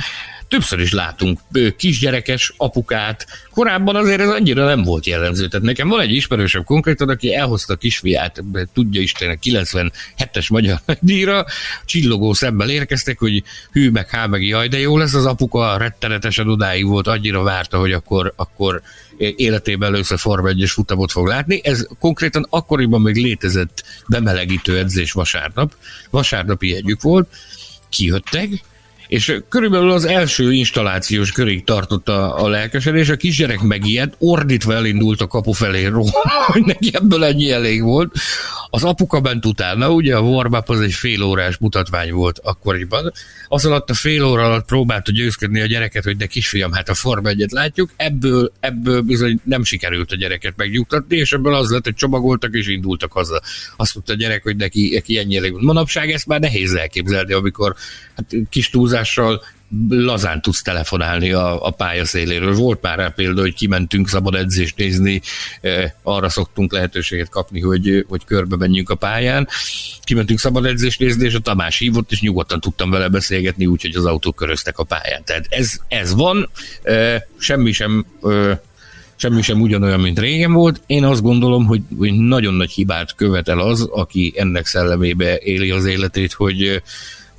[0.49, 1.39] többször is látunk
[1.77, 3.27] kisgyerekes apukát.
[3.51, 5.47] Korábban azért ez annyira nem volt jellemző.
[5.47, 11.45] Tehát nekem van egy ismerősöm konkrétan, aki elhozta a kisfiát, tudja Isten, 97-es magyar díjra,
[11.85, 16.47] csillogó szemmel érkeztek, hogy hű, meg há, meg jaj, de jó lesz az apuka, rettenetesen
[16.47, 18.81] odáig volt, annyira várta, hogy akkor, akkor
[19.17, 21.61] életében először Forma 1 futamot fog látni.
[21.63, 25.75] Ez konkrétan akkoriban még létezett bemelegítő edzés vasárnap.
[26.09, 27.27] Vasárnapi együk volt,
[27.89, 28.49] kijöttek,
[29.09, 35.21] és körülbelül az első installációs körig tartott a, a lelkesedés, a kisgyerek megijedt, ordítva elindult
[35.21, 36.11] a kapu felé róla,
[36.47, 38.11] hogy neki ebből ennyi elég volt.
[38.71, 43.11] Az apuka bent utána, ugye a warm az egy fél órás mutatvány volt akkoriban,
[43.47, 46.93] az alatt a fél óra alatt próbálta győzködni a gyereket, hogy de kisfiam, hát a
[46.93, 51.83] Forma egyet látjuk, ebből, ebből bizony nem sikerült a gyereket megnyugtatni, és ebből az lett,
[51.83, 53.41] hogy csomagoltak és indultak haza.
[53.75, 55.51] Azt mondta a gyerek, hogy neki, neki ennyi elég.
[55.51, 57.75] Manapság ezt már nehéz elképzelni, amikor
[58.15, 59.41] hát, kis túlzással
[59.89, 62.53] lazán tudsz telefonálni a, a pályaszéléről.
[62.53, 65.21] Volt már rá példa, hogy kimentünk szabad edzést nézni,
[65.61, 69.47] e, arra szoktunk lehetőséget kapni, hogy, hogy körbe menjünk a pályán.
[70.03, 74.05] Kimentünk szabad edzést nézni, és a Tamás hívott, és nyugodtan tudtam vele beszélgetni, úgyhogy az
[74.05, 75.23] autók köröztek a pályán.
[75.23, 76.49] Tehát ez, ez van,
[76.83, 78.61] e, semmi sem e,
[79.15, 80.81] semmi sem ugyanolyan, mint régen volt.
[80.85, 81.81] Én azt gondolom, hogy
[82.13, 86.81] nagyon nagy hibát követel az, aki ennek szellemébe éli az életét, hogy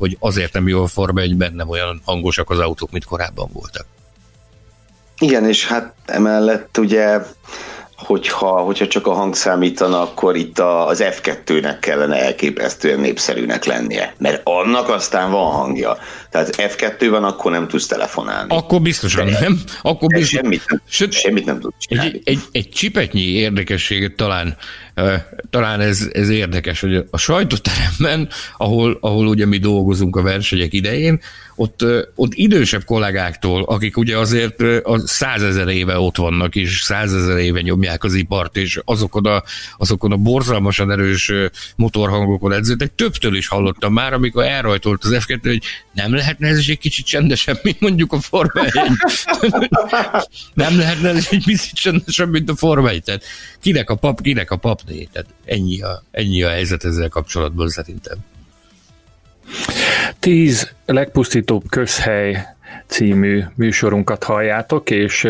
[0.01, 3.87] hogy azért nem jó a Forma 1 nem olyan hangosak az autók, mint korábban voltak.
[5.19, 7.21] Igen, és hát emellett ugye
[7.97, 14.15] hogyha, hogyha csak a hang számítana, akkor itt a, az F2-nek kellene elképesztően népszerűnek lennie,
[14.19, 15.99] mert annak aztán van hangja.
[16.31, 18.57] Tehát F2 van, akkor nem tudsz telefonálni.
[18.57, 19.61] Akkor biztosan de, nem.
[19.83, 20.29] Akkor biztos...
[20.29, 22.11] semmit, nem, Sőt, semmit nem tudsz csinálni.
[22.11, 24.57] Egy, egy, egy csipetnyi érdekességet talán,
[25.51, 31.21] talán ez, ez érdekes, hogy a sajtóteremben, ahol, ahol ugye mi dolgozunk a versenyek idején,
[31.61, 37.61] ott, ott idősebb kollégáktól, akik ugye azért a százezer éve ott vannak, és százezer éve
[37.61, 39.43] nyomják az ipart, és azokon a,
[39.79, 41.33] azokon a borzalmasan erős
[41.77, 46.69] motorhangokon edződtek, többtől is hallottam már, amikor elrajtolt az F2, hogy nem lehetne ez is
[46.69, 48.73] egy kicsit csendesebb, mint mondjuk a Forma 1.
[50.55, 53.03] nem lehetne ez egy kicsit csendesebb, mint a Forma 1.
[53.03, 53.23] Tehát
[53.61, 55.09] kinek a pap, kinek a papné.
[55.13, 58.19] Tehát ennyi a, ennyi a helyzet ezzel kapcsolatban szerintem.
[60.19, 62.47] Tíz legpusztítóbb közhely
[62.87, 65.25] című műsorunkat halljátok, és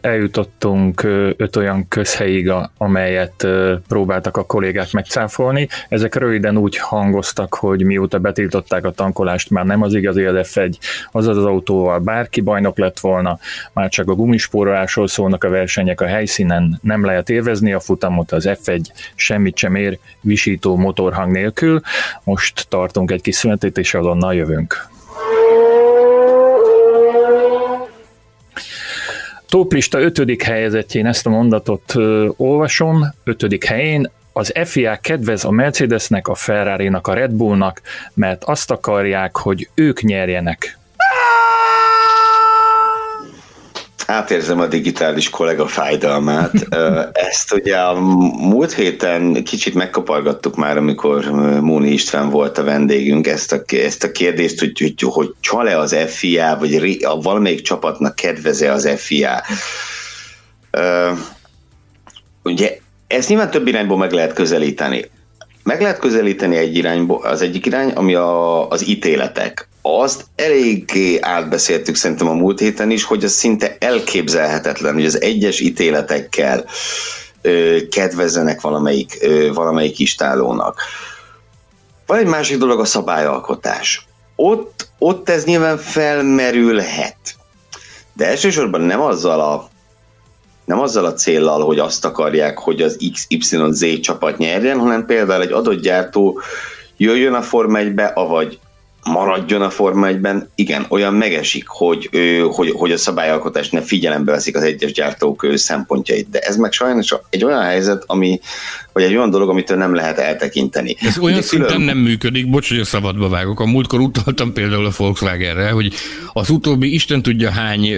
[0.00, 1.02] eljutottunk
[1.36, 3.46] öt olyan közhelyig, amelyet
[3.88, 5.68] próbáltak a kollégák megcáfolni.
[5.88, 10.74] Ezek röviden úgy hangoztak, hogy mióta betiltották a tankolást, már nem az igazi az F1,
[11.10, 13.38] az az autóval bárki bajnok lett volna,
[13.72, 18.48] már csak a gumispórolásról szólnak a versenyek a helyszínen, nem lehet élvezni a futamot, az
[18.48, 18.80] F1
[19.14, 21.80] semmit sem ér visító motorhang nélkül.
[22.24, 24.92] Most tartunk egy kis szünetet, és azonnal jövünk.
[29.54, 36.28] Toplista ötödik helyezettjén ezt a mondatot ö, olvasom, ötödik helyén az FIA kedvez a Mercedesnek,
[36.28, 37.80] a Ferrari-nak, a Red Bullnak,
[38.14, 40.78] mert azt akarják, hogy ők nyerjenek.
[44.06, 46.52] Átérzem a digitális kollega fájdalmát.
[47.12, 48.00] Ezt ugye a
[48.38, 51.24] múlt héten kicsit megkapargattuk már, amikor
[51.60, 55.96] Móni István volt a vendégünk, ezt a, ezt a kérdést, hogy, hogy, hogy csale az
[56.06, 59.42] FIA, vagy a valamelyik csapatnak kedveze az FIA.
[62.42, 65.10] Ugye ezt nyilván több irányból meg lehet közelíteni.
[65.62, 71.94] Meg lehet közelíteni egy irányból, az egyik irány, ami a, az ítéletek azt eléggé átbeszéltük
[71.94, 76.64] szerintem a múlt héten is, hogy az szinte elképzelhetetlen, hogy az egyes ítéletekkel
[77.42, 80.80] ö, kedvezzenek valamelyik, ö, valamelyik istálónak.
[82.06, 84.06] Van egy másik dolog a szabályalkotás.
[84.36, 87.36] Ott, ott ez nyilván felmerülhet.
[88.12, 89.68] De elsősorban nem azzal a
[90.64, 92.98] nem azzal a céllal, hogy azt akarják, hogy az
[93.38, 96.40] XYZ csapat nyerjen, hanem például egy adott gyártó
[96.96, 98.58] jöjjön a Forma 1-be, avagy
[99.04, 102.10] maradjon a Forma 1-ben, igen, olyan megesik, hogy,
[102.50, 107.14] hogy, hogy a szabályalkotás ne figyelembe veszik az egyes gyártók szempontjait, de ez meg sajnos
[107.30, 108.40] egy olyan helyzet, ami,
[108.92, 110.96] vagy egy olyan dolog, amitől nem lehet eltekinteni.
[111.00, 111.82] Ez olyan Ugye szinten külön...
[111.82, 113.60] nem működik, bocs, hogy a szabadba vágok.
[113.60, 115.92] A múltkor utaltam például a Volkswagenre, hogy
[116.32, 117.88] az utóbbi Isten tudja hány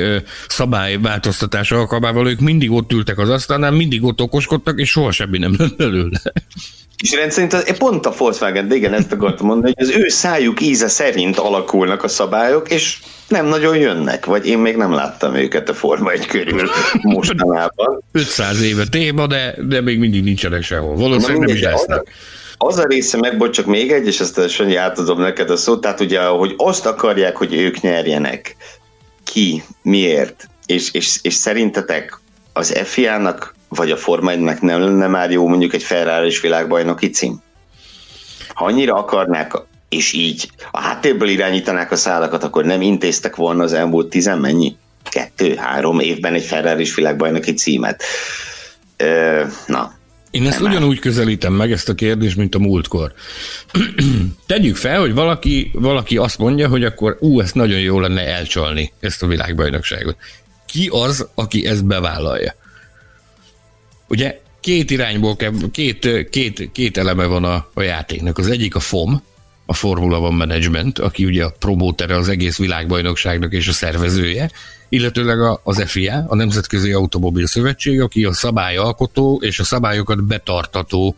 [0.49, 5.55] szabályváltoztatás alkalmával ők mindig ott ültek az asztalnál, mindig ott okoskodtak, és soha semmi nem
[5.59, 6.21] lett belőle.
[7.03, 10.61] És rendszerint az, pont a Volkswagen, de igen, ezt akartam mondani, hogy az ő szájuk
[10.61, 15.69] íze szerint alakulnak a szabályok, és nem nagyon jönnek, vagy én még nem láttam őket
[15.69, 16.71] a Forma egy körül
[17.03, 18.03] mostanában.
[18.13, 20.97] 500 éve téma, de, de még mindig nincsenek sehol.
[20.97, 22.13] Valószínűleg nem is lesznek.
[22.57, 26.01] az a része meg, csak még egy, és ezt Sanyi átadom neked a szót, tehát
[26.01, 28.57] ugye, hogy azt akarják, hogy ők nyerjenek.
[29.25, 29.63] Ki?
[29.83, 30.49] Miért?
[30.67, 32.21] És, és, és szerintetek
[32.53, 37.43] az FIA-nak vagy a Forma 1 nem lenne már jó mondjuk egy ferrari világbajnoki cím?
[38.49, 39.53] Ha annyira akarnák,
[39.89, 44.77] és így a háttérből irányítanák a szálakat, akkor nem intéztek volna az elmúlt tizen mennyi?
[45.11, 48.03] Kettő-három évben egy ferrari világbajnoki címet.
[48.97, 49.97] Ö, na,
[50.37, 53.13] én ezt ugyanúgy közelítem meg ezt a kérdést, mint a múltkor.
[54.47, 58.93] Tegyük fel, hogy valaki, valaki azt mondja, hogy akkor ú, ezt nagyon jó lenne elcsalni,
[59.01, 60.17] ezt a világbajnokságot.
[60.67, 62.55] Ki az, aki ezt bevállalja?
[64.09, 65.37] Ugye két irányból,
[65.73, 68.39] két, két, két eleme van a, a játéknak.
[68.39, 69.23] Az egyik a FOM,
[69.67, 74.51] a Formula One Management, aki ugye a promótere az egész világbajnokságnak és a szervezője,
[74.89, 81.17] illetőleg az FIA, a Nemzetközi Automobil Szövetség, aki a szabályalkotó és a szabályokat betartató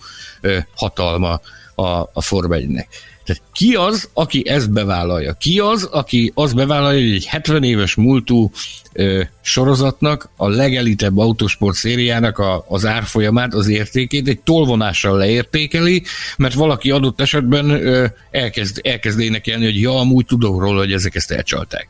[0.74, 1.41] hatalma
[1.74, 2.86] a, a Form 1-nek.
[3.29, 5.33] Tehát ki az, aki ezt bevállalja?
[5.33, 8.51] Ki az, aki azt bevállalja, hogy egy 70 éves múltú
[8.93, 16.03] ö, sorozatnak, a legelitebb autosport szériának a, az árfolyamát, az értékét egy tolvonással leértékeli,
[16.37, 21.14] mert valaki adott esetben ö, elkezd, elkezd énekelni, hogy ja, amúgy tudom róla, hogy ezek
[21.14, 21.89] ezt elcsalták.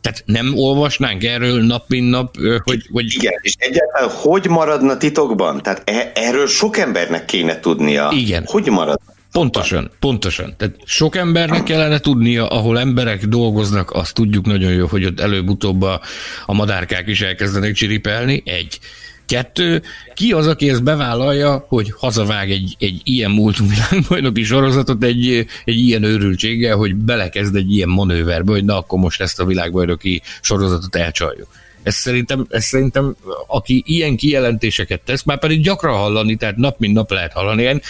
[0.00, 2.82] Tehát nem olvasnánk erről nap mint nap, hogy...
[2.92, 3.14] hogy...
[3.14, 5.62] Igen, és egyáltalán hogy maradna titokban?
[5.62, 8.10] Tehát e- erről sok embernek kéne tudnia.
[8.14, 8.44] Igen.
[8.46, 9.16] Hogy maradna?
[9.32, 10.54] Pontosan, pontosan.
[10.56, 15.82] Tehát sok embernek kellene tudnia, ahol emberek dolgoznak, azt tudjuk nagyon jó, hogy ott előbb-utóbb
[15.82, 16.00] a,
[16.46, 18.42] a madárkák is elkezdenek csiripelni.
[18.44, 18.78] Egy.
[19.26, 19.82] Kettő,
[20.14, 25.78] ki az, aki ezt bevállalja, hogy hazavág egy, egy ilyen múltú világbajnoki sorozatot egy, egy
[25.78, 30.96] ilyen őrültséggel, hogy belekezd egy ilyen manőverbe, hogy na akkor most ezt a világbajnoki sorozatot
[30.96, 31.48] elcsaljuk.
[31.82, 33.16] Ez szerintem, ez szerintem,
[33.46, 37.62] aki ilyen kijelentéseket tesz, már pedig gyakran hallani, tehát nap mint nap lehet hallani.
[37.62, 37.80] Én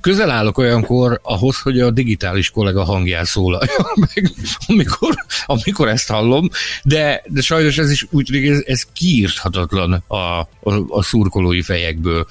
[0.00, 4.30] közel állok olyankor ahhoz, hogy a digitális kollega hangján szólaljon meg,
[4.66, 5.14] amikor,
[5.46, 6.48] amikor ezt hallom,
[6.84, 10.48] de, de sajnos ez is úgy tűnik, ez, ez kiírthatatlan a, a,
[10.88, 12.26] a szurkolói fejekből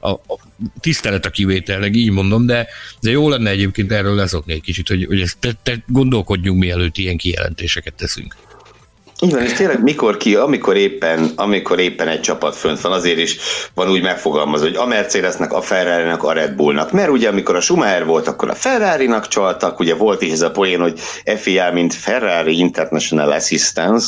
[0.00, 0.38] a, a
[0.80, 2.66] tisztelet a kivételnek, így mondom, de,
[3.00, 6.96] de jó lenne egyébként erről leszokni egy kicsit, hogy, hogy ezt te, te gondolkodjunk, mielőtt
[6.96, 8.36] ilyen kijelentéseket teszünk.
[9.20, 13.36] Igen, és tényleg mikor ki, amikor éppen, amikor éppen egy csapat fönt van, azért is
[13.74, 16.92] van úgy megfogalmazva, hogy a Mercedesnek, a ferrari a Red Bullnak.
[16.92, 20.50] Mert ugye amikor a Schumacher volt, akkor a Ferrari-nak csaltak, ugye volt is ez a
[20.50, 21.00] poén, hogy
[21.36, 24.06] FIA, mint Ferrari International Assistance,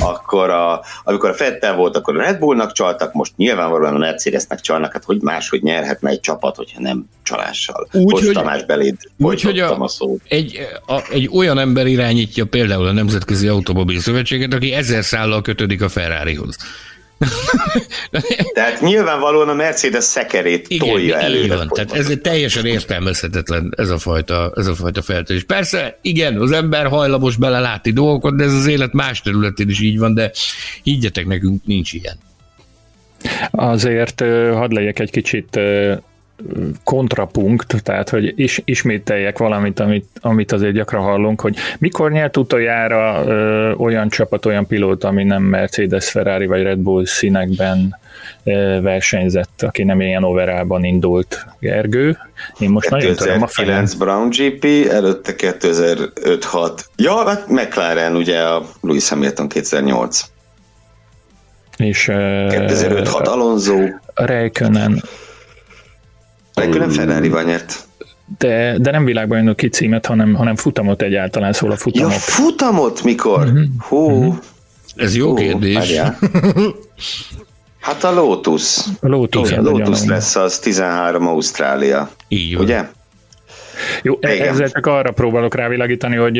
[0.00, 4.60] akkor a, amikor a Fettel volt, akkor a Red Bullnak csaltak, most nyilvánvalóan a Mercedesnek
[4.60, 7.88] csalnak, hát hogy máshogy nyerhetne egy csapat, hogyha nem csalással.
[7.92, 10.20] Úgy, hogy, Tamás beléd úgy, hogy a, a szót.
[10.28, 15.42] Egy, a, egy olyan ember irányítja például a Nemzetközi Automobil Szövetség, szövetséget, aki ezer szállal
[15.42, 16.56] kötődik a Ferrarihoz.
[18.54, 21.46] Tehát nyilvánvalóan a Mercedes szekerét igen, tolja elő.
[21.46, 21.68] van.
[21.68, 25.44] Tehát ez egy teljesen értelmezhetetlen ez a fajta, ez a fajta feltűnés.
[25.44, 29.98] Persze, igen, az ember hajlamos belelátni dolgokat, de ez az élet más területén is így
[29.98, 30.32] van, de
[30.82, 32.16] higgyetek nekünk, nincs ilyen.
[33.50, 34.20] Azért
[34.52, 35.58] hadd legyek egy kicsit
[36.84, 43.24] kontrapunkt, tehát hogy is, ismételjek valamit, amit, amit azért gyakran hallunk, hogy mikor nyert utoljára
[43.26, 47.96] ö, olyan csapat, olyan pilóta, ami nem Mercedes, Ferrari vagy Red Bull színekben
[48.44, 51.46] ö, versenyzett, aki nem ilyen overában indult.
[51.58, 52.18] Gergő,
[52.58, 53.20] én most 2009
[53.56, 56.80] nagyon tudom a Brown GP, előtte 2005-6.
[56.96, 60.24] Ja, hát McLaren, ugye a Louis Hamilton 2008.
[61.76, 63.76] És, 2005-6 Alonso.
[64.14, 65.02] Räikkönen
[66.60, 67.88] Legkülön Ferrari-val nyert.
[68.38, 72.12] De, de nem világbajnoki címet, hanem, hanem futamot egyáltalán, szól a futamot.
[72.12, 73.42] Ja, futamot mikor?
[73.42, 73.64] Uh-huh.
[73.78, 73.96] Hú.
[73.96, 74.34] Uh-huh.
[74.96, 75.90] Ez jó Hú, kérdés.
[77.80, 78.78] Hát a Lotus.
[79.00, 82.10] A Lotus, Igen, Lotus lesz az 13 Ausztrália.
[82.28, 82.64] Így van.
[82.64, 82.88] Ugye?
[84.02, 84.48] Jó, e- Igen.
[84.48, 86.32] ezzel csak arra próbálok rávilágítani, hogy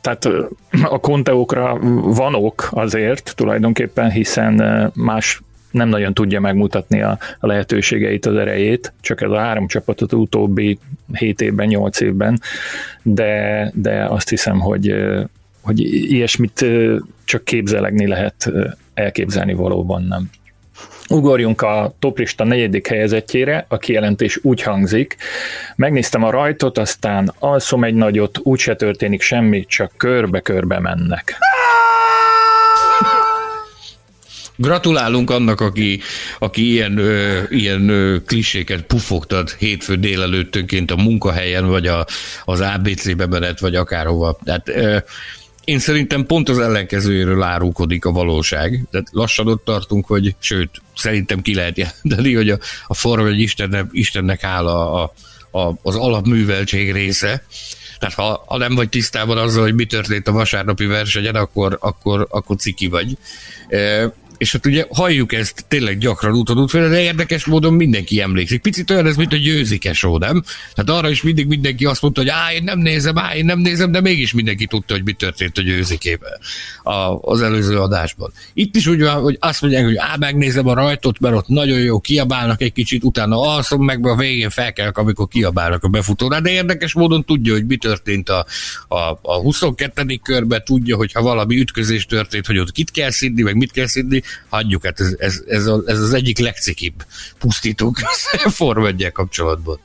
[0.00, 0.28] tehát
[0.96, 5.40] a konteókra van ok azért tulajdonképpen, hiszen más
[5.70, 10.78] nem nagyon tudja megmutatni a, lehetőségeit, az erejét, csak ez a három csapatot utóbbi
[11.12, 12.40] 7 évben, 8 évben,
[13.02, 14.94] de, de azt hiszem, hogy,
[15.60, 15.80] hogy
[16.12, 16.64] ilyesmit
[17.24, 18.52] csak képzelegni lehet,
[18.94, 20.30] elképzelni valóban nem.
[21.08, 25.16] Ugorjunk a toplista negyedik helyezettjére, a kijelentés úgy hangzik.
[25.76, 31.36] Megnéztem a rajtot, aztán alszom egy nagyot, úgyse történik semmi, csak körbe-körbe mennek.
[34.60, 36.00] Gratulálunk annak, aki,
[36.38, 42.06] aki ilyen, ö, ilyen ö, kliséket pufogtat hétfő délelőttönként a munkahelyen, vagy a,
[42.44, 44.38] az ABC-be menet, vagy akárhova.
[44.44, 44.98] Tehát ö,
[45.64, 48.84] én szerintem pont az ellenkezőjéről árulkodik a valóság.
[48.90, 53.40] Tehát lassan ott tartunk, hogy sőt, szerintem ki lehet jelenteni, hogy a, a forma egy
[53.40, 55.02] Istennek, Istennek áll a,
[55.50, 57.44] a, az alapműveltség része.
[57.98, 62.26] Tehát ha, ha nem vagy tisztában azzal, hogy mi történt a vasárnapi versenyen, akkor, akkor,
[62.30, 63.16] akkor ciki vagy
[64.40, 68.60] és hát ugye halljuk ezt tényleg gyakran úton útfele, de érdekes módon mindenki emlékszik.
[68.60, 70.44] Picit olyan ez, mint a győzike show, nem?
[70.74, 73.58] Tehát arra is mindig mindenki azt mondta, hogy á, én nem nézem, á, én nem
[73.58, 76.40] nézem, de mégis mindenki tudta, hogy mi történt a győzikével
[76.82, 78.32] a, az előző adásban.
[78.54, 81.78] Itt is úgy van, hogy azt mondják, hogy á, megnézem a rajtot, mert ott nagyon
[81.78, 86.50] jó, kiabálnak egy kicsit, utána alszom meg, a végén felkelek, amikor kiabálnak a befutónál, de
[86.50, 88.46] érdekes módon tudja, hogy mi történt a,
[88.88, 90.20] a, a 22.
[90.22, 93.86] körben, tudja, hogy ha valami ütközés történt, hogy ott kit kell szidni, meg mit kell
[93.86, 96.94] szidni, hagyjuk, hát ez, ez, ez, a, ez az egyik legcikibb
[97.38, 97.96] pusztítók
[98.58, 99.78] Form kapcsolatban.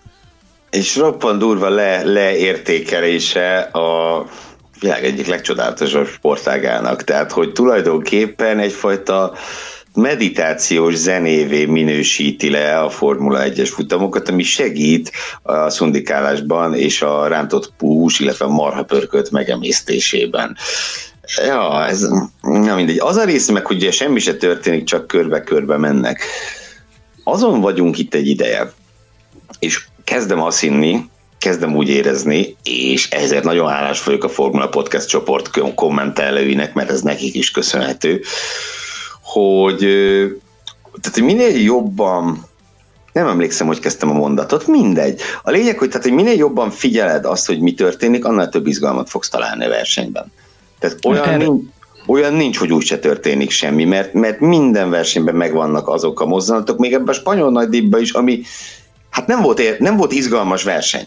[0.69, 4.25] És roppant durva le, leértékelése a
[4.79, 7.03] világ egyik legcsodálatosabb sportágának.
[7.03, 9.33] Tehát, hogy tulajdonképpen egyfajta
[9.95, 17.73] meditációs zenévé minősíti le a Formula 1-es futamokat, ami segít a szundikálásban és a rántott
[17.77, 20.57] pús, illetve a marhapörkölt megemésztésében.
[21.45, 22.07] Ja, ez
[22.41, 22.99] na mindegy.
[22.99, 26.21] Az a rész meg, hogy semmi se történik, csak körbe-körbe mennek.
[27.23, 28.73] Azon vagyunk itt egy ideje,
[29.59, 35.07] és kezdem azt hinni, kezdem úgy érezni, és ezért nagyon hálás vagyok a Formula Podcast
[35.07, 38.21] csoport kommentelőinek, mert ez nekik is köszönhető,
[39.21, 39.78] hogy
[41.01, 42.47] tehát, hogy minél jobban
[43.13, 45.21] nem emlékszem, hogy kezdtem a mondatot, mindegy.
[45.43, 49.09] A lényeg, hogy, tehát, hogy minél jobban figyeled azt, hogy mi történik, annál több izgalmat
[49.09, 50.32] fogsz találni a versenyben.
[50.80, 51.63] Tehát olyan, nincs,
[52.07, 56.93] olyan nincs, hogy úgyse történik semmi, mert, mert minden versenyben megvannak azok a mozzanatok, még
[56.93, 58.41] ebben a spanyol nagydíjban is, ami
[59.09, 61.05] hát nem volt, nem volt izgalmas verseny.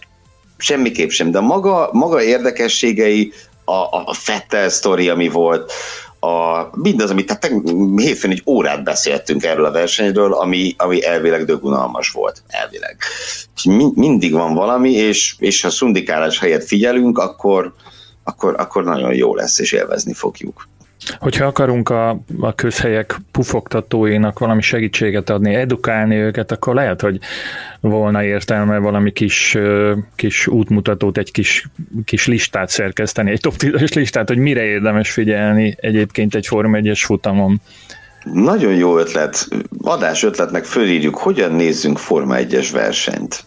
[0.57, 3.33] Semmiképp sem, de maga, maga érdekességei,
[3.65, 5.73] a, a, Fettel sztori, ami volt,
[6.21, 7.61] a, mindaz, amit tehát
[7.97, 12.97] hétfőn egy órát beszéltünk erről a versenyről, ami, ami elvileg dögunalmas volt, elvileg.
[13.57, 17.73] És mi, mindig van valami, és, és ha szundikálás helyett figyelünk, akkor,
[18.29, 20.69] akkor, akkor nagyon jó lesz, és élvezni fogjuk.
[21.19, 27.19] Hogyha akarunk a, a közhelyek pufogtatóinak valami segítséget adni, edukálni őket, akkor lehet, hogy
[27.81, 29.59] volna értelme valami kis,
[30.15, 31.69] kis útmutatót, egy kis,
[32.05, 36.99] kis listát szerkeszteni, egy top 10 listát, hogy mire érdemes figyelni egyébként egy Form 1
[36.99, 37.61] futamon.
[38.33, 39.49] Nagyon jó ötlet.
[39.83, 43.45] Adás ötletnek fölírjuk, hogyan nézzünk Forma 1-es versenyt.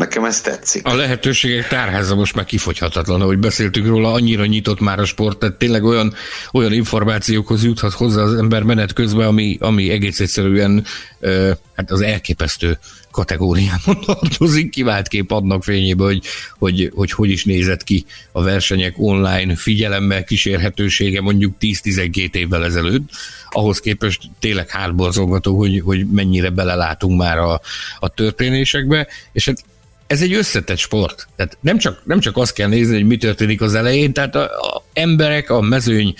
[0.00, 0.86] Nekem ez tetszik.
[0.86, 5.54] A lehetőségek tárháza most már kifogyhatatlan, ahogy beszéltünk róla, annyira nyitott már a sport, tehát
[5.54, 6.14] tényleg olyan,
[6.52, 10.84] olyan információkhoz juthat hozzá az ember menet közben, ami, ami egész egyszerűen
[11.20, 12.78] uh, hát az elképesztő
[13.10, 16.22] kategóriában tartozik, kivált kép adnak fényébe, hogy,
[16.58, 23.10] hogy, hogy hogy is nézett ki a versenyek online figyelemmel kísérhetősége mondjuk 10-12 évvel ezelőtt,
[23.50, 27.60] ahhoz képest tényleg hátborzongató, hogy, hogy mennyire belelátunk már a,
[27.98, 29.64] a történésekbe, és hát
[30.10, 31.28] ez egy összetett sport.
[31.36, 34.42] Tehát nem csak, nem csak azt kell nézni, hogy mi történik az elején, tehát a,
[34.42, 36.14] a emberek a mezőny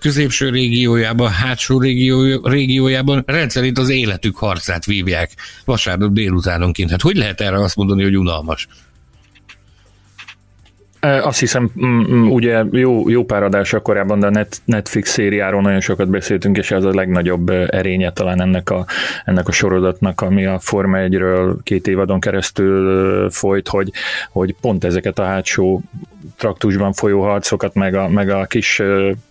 [0.00, 5.30] középső régiójában, hátsó régió, régiójában rendszerint az életük harcát vívják
[5.64, 6.90] vasárnap délutánonként.
[6.90, 8.68] Hát hogy lehet erre azt mondani, hogy unalmas?
[11.04, 15.60] Azt hiszem, mm, mm, ugye jó, jó pár adása korábban, de a Net, Netflix szériáról
[15.60, 18.86] nagyon sokat beszéltünk, és ez a legnagyobb erénye talán ennek a,
[19.24, 23.92] ennek a sorozatnak, ami a Forma 1-ről két évadon keresztül folyt, hogy,
[24.30, 25.80] hogy pont ezeket a hátsó
[26.36, 28.82] traktusban folyó harcokat, meg a, meg a kis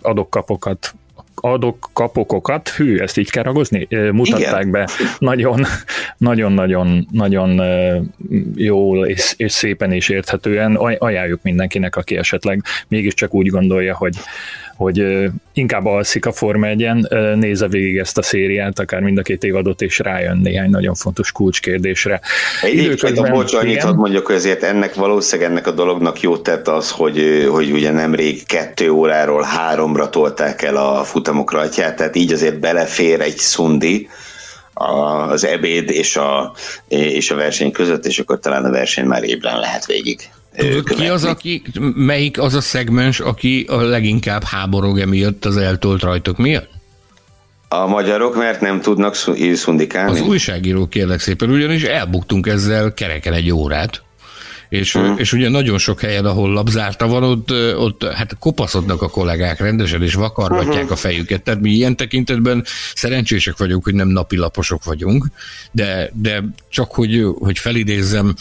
[0.01, 0.93] adokkapokat
[1.41, 4.71] adok kapokokat, hű, ezt így kell ragozni, mutatták Igen.
[4.71, 4.89] be
[5.19, 5.65] nagyon,
[6.17, 7.61] nagyon, nagyon, nagyon
[8.55, 10.75] jól és, és szépen és érthetően.
[10.75, 14.15] Ajánljuk mindenkinek, aki esetleg mégiscsak úgy gondolja, hogy,
[14.82, 16.89] hogy inkább alszik a Forma 1
[17.36, 21.32] nézze végig ezt a szériát, akár mind a két évadot, és rájön néhány nagyon fontos
[21.32, 22.21] kulcskérdésre.
[22.61, 26.67] Egyébként a bocs, annyit hadd mondjak, hogy ezért ennek valószínűleg ennek a dolognak jót tett
[26.67, 32.32] az, hogy, hogy ugye nemrég kettő óráról háromra tolták el a futamok rajtját, tehát így
[32.32, 34.09] azért belefér egy szundi,
[35.29, 36.53] az ebéd és a,
[36.88, 40.29] és a verseny között, és akkor talán a verseny már ébren lehet végig.
[40.56, 41.62] Tudod, ki az, aki,
[41.95, 46.70] melyik az a szegmens, aki a leginkább háborog emiatt az eltolt rajtok miatt?
[47.68, 49.16] A magyarok, mert nem tudnak
[49.54, 50.20] szundikálni?
[50.20, 54.04] Az újságírók kérlek szépen, ugyanis elbuktunk ezzel kereken egy órát.
[54.70, 55.18] És, hmm.
[55.18, 60.04] és ugye nagyon sok helyen, ahol labzárta van, ott, ott hát kopaszodnak a kollégák rendesen,
[60.04, 60.91] és vakargatják uh-huh.
[60.91, 61.41] a fejüket.
[61.41, 62.64] Tehát mi ilyen tekintetben
[62.95, 65.26] szerencsések vagyunk, hogy nem napi laposok vagyunk,
[65.72, 68.36] de, de csak hogy, hogy felidézzem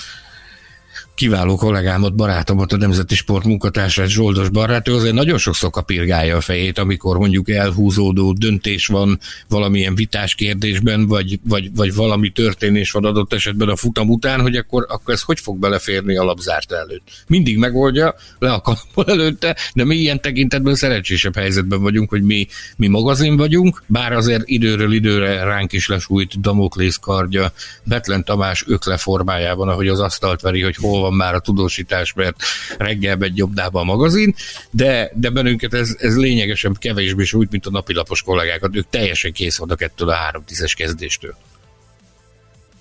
[1.14, 6.40] kiváló kollégámat, barátomat, a Nemzeti Sport munkatársát, Zsoldos Barát, ő azért nagyon sokszor kapirgálja a
[6.40, 13.04] fejét, amikor mondjuk elhúzódó döntés van valamilyen vitás kérdésben, vagy, vagy, vagy valami történés van
[13.04, 17.08] adott esetben a futam után, hogy akkor, akkor ez hogy fog beleférni a labzárt előtt.
[17.26, 22.46] Mindig megoldja, le a előtte, de mi ilyen tekintetben szerencsésebb helyzetben vagyunk, hogy mi,
[22.76, 27.52] mi magazin vagyunk, bár azért időről időre ránk is lesújt Damoklész kardja,
[27.84, 32.36] Betlen Tamás ökle formájában, ahogy az asztalt veri, hogy hol van már a tudósítás, mert
[32.78, 34.34] reggel egy jobbdába a magazin,
[34.70, 38.76] de, de bennünket ez, ez lényegesen kevésbé sújt, mint a napilapos kollégákat.
[38.76, 41.36] Ők teljesen kész vannak ettől a három tízes kezdéstől.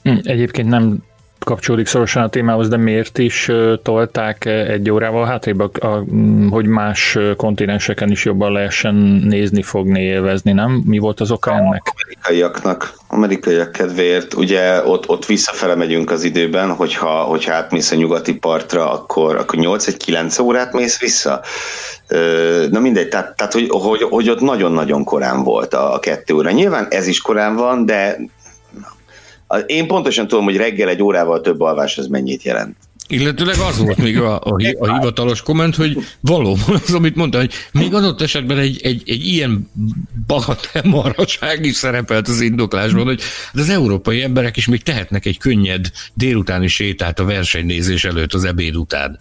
[0.03, 1.03] Hm, egyébként nem
[1.39, 3.51] kapcsolódik szorosan a témához, de miért is
[3.83, 5.71] tolták egy órával hátrébb,
[6.49, 10.83] hogy más kontinenseken is jobban lehessen nézni, fogni, élvezni, nem?
[10.85, 11.93] Mi volt az oka ennek?
[12.01, 18.33] Amerikaiaknak, amerikaiak kedvéért, ugye ott, ott visszafele megyünk az időben, hogyha, hogyha átmész a nyugati
[18.35, 21.41] partra, akkor, akkor 8-9 órát mész vissza.
[22.69, 26.51] Na mindegy, tehát, tehát hogy, hogy, hogy ott nagyon-nagyon korán volt a, a kettő óra.
[26.51, 28.17] Nyilván ez is korán van, de
[29.65, 32.77] én pontosan tudom, hogy reggel egy órával több alvás az mennyit jelent.
[33.11, 37.53] Illetőleg az volt még a, a, a hivatalos komment, hogy valóban az, amit mondta, hogy
[37.71, 39.71] még adott esetben egy, egy, egy ilyen
[40.27, 43.21] bagatel marhaság is szerepelt az indoklásban, hogy
[43.53, 48.75] az európai emberek is még tehetnek egy könnyed délutáni sétát a versenynézés előtt az ebéd
[48.75, 49.19] után.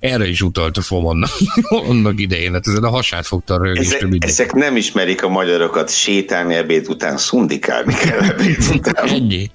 [0.00, 1.30] Erre is utalt a FOM annak,
[1.90, 3.92] annak idején, hát ezen a hasát fogta a rögést.
[3.94, 9.08] Ezek, ezek nem ismerik a magyarokat, sétálni ebéd után, szundikálni kell ebéd után.
[9.18, 9.50] Ennyi.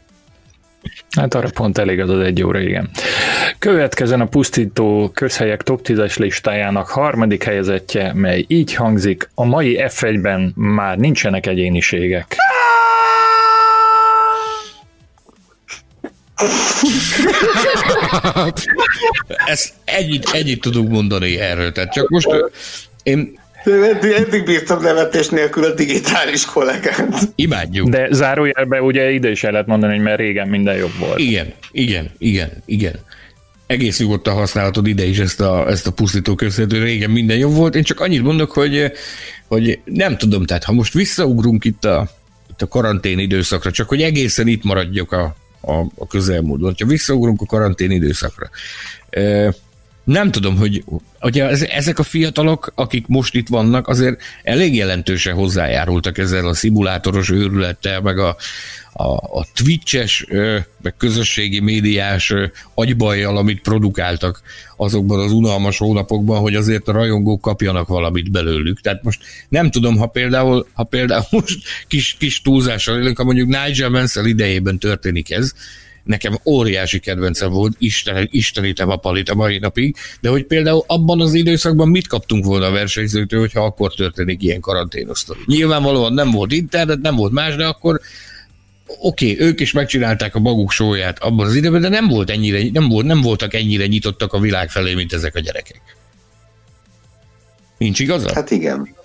[1.15, 2.89] Hát arra pont elég az az egy óra, igen.
[3.59, 10.53] Következzen a pusztító közhelyek top 10-es listájának harmadik helyezettje, mely így hangzik, a mai F1-ben
[10.55, 12.35] már nincsenek egyéniségek.
[19.47, 21.71] Ezt ennyit, ennyit tudunk mondani erről.
[21.71, 22.27] Tehát csak most
[23.03, 27.31] én Eddig, eddig bírtam nevetés nélkül a digitális kollégát.
[27.35, 27.89] Imádjuk.
[27.89, 31.19] De zárójelben ugye ide is el lehet mondani, hogy mert régen minden jobb volt.
[31.19, 32.93] Igen, igen, igen, igen.
[33.67, 37.75] Egész nyugodtan használhatod ide is ezt a, ezt a pusztító közvető, régen minden jobb volt.
[37.75, 38.91] Én csak annyit mondok, hogy,
[39.47, 42.09] hogy nem tudom, tehát ha most visszaugrunk itt a,
[42.49, 47.41] itt a karantén időszakra, csak hogy egészen itt maradjak a, a, a közelmúltban, ha visszaugrunk
[47.41, 48.49] a karantén időszakra,
[50.03, 50.83] nem tudom, hogy
[51.21, 57.29] ugye ezek a fiatalok, akik most itt vannak, azért elég jelentősen hozzájárultak ezzel a szimulátoros
[57.29, 58.35] őrülettel, meg a,
[58.93, 60.25] a, a twitches,
[60.81, 62.33] meg közösségi médiás
[62.73, 64.41] agybajjal, amit produkáltak
[64.77, 68.81] azokban az unalmas hónapokban, hogy azért a rajongók kapjanak valamit belőlük.
[68.81, 73.47] Tehát most nem tudom, ha például, ha például most kis, kis túlzással élünk, ha mondjuk
[73.47, 75.53] Nigel Mansell idejében történik ez,
[76.03, 81.21] nekem óriási kedvencem volt, Isten, istenítem a palit a mai napig, de hogy például abban
[81.21, 85.39] az időszakban mit kaptunk volna a versenyzőtől, hogyha akkor történik ilyen karanténosztori.
[85.45, 88.01] Nyilvánvalóan nem volt internet, nem volt más, de akkor
[88.99, 92.59] oké, okay, ők is megcsinálták a maguk sóját abban az időben, de nem, volt ennyire,
[92.71, 95.81] nem, volt, nem voltak ennyire nyitottak a világ felé, mint ezek a gyerekek.
[97.77, 98.33] Nincs igaza?
[98.33, 98.95] Hát igen.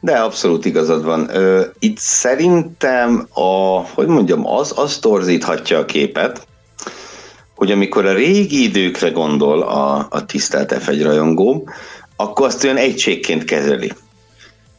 [0.00, 1.30] De abszolút igazad van.
[1.78, 6.46] Itt szerintem a, hogy mondjam, az, az torzíthatja a képet,
[7.54, 11.68] hogy amikor a régi időkre gondol a, a tisztelt F1 rajongó,
[12.16, 13.92] akkor azt olyan egységként kezeli.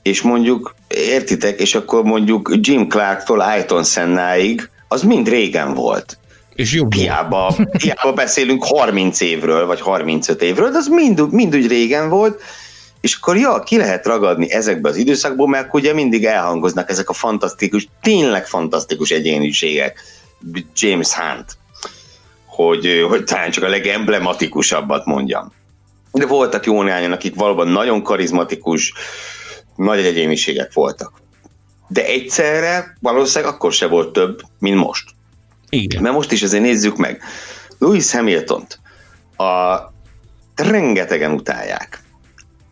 [0.08, 6.18] És mondjuk, értitek, és akkor mondjuk Jim Clark-tól Ayton Sennáig, az mind régen volt.
[6.56, 11.68] És jobb hiába, hiába beszélünk 30 évről, vagy 35 évről, de az mind, mind úgy
[11.68, 12.42] régen volt,
[13.02, 17.14] és akkor ja, ki lehet ragadni ezekbe az időszakból, mert ugye mindig elhangoznak ezek a
[17.14, 20.04] fantasztikus, tényleg fantasztikus egyéniségek,
[20.76, 21.58] James Hunt,
[22.46, 25.52] hogy, hogy talán csak a legemblematikusabbat mondjam.
[26.12, 28.94] De voltak jó néhányan, akik valóban nagyon karizmatikus,
[29.78, 31.22] nagy egyéniségek voltak.
[31.88, 35.10] De egyszerre valószínűleg akkor se volt több, mint most.
[35.70, 36.02] Igen.
[36.02, 37.22] Mert most is azért nézzük meg.
[37.80, 38.80] Lewis Hamilton-t
[39.38, 39.78] a
[40.56, 42.00] rengetegen utálják.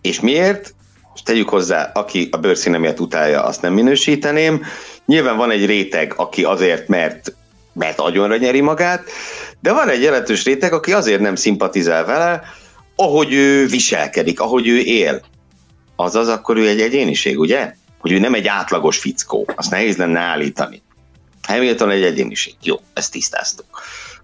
[0.02, 0.74] És miért?
[1.16, 4.66] És tegyük hozzá, aki a bőrszíne miatt utálja, azt nem minősíteném.
[5.06, 7.36] Nyilván van egy réteg, aki azért, mert,
[7.74, 9.10] mert agyonra nyeri magát,
[9.60, 12.42] de van egy jelentős réteg, aki azért nem szimpatizál vele,
[12.96, 15.22] ahogy ő viselkedik, ahogy ő él.
[15.96, 17.74] Azaz, akkor ő egy egyéniség, ugye?
[17.98, 19.48] Hogy ő nem egy átlagos fickó.
[19.56, 20.82] Azt nehéz lenne állítani.
[21.42, 22.54] Hamilton egy egyéniség.
[22.62, 23.66] Jó, ezt tisztáztuk.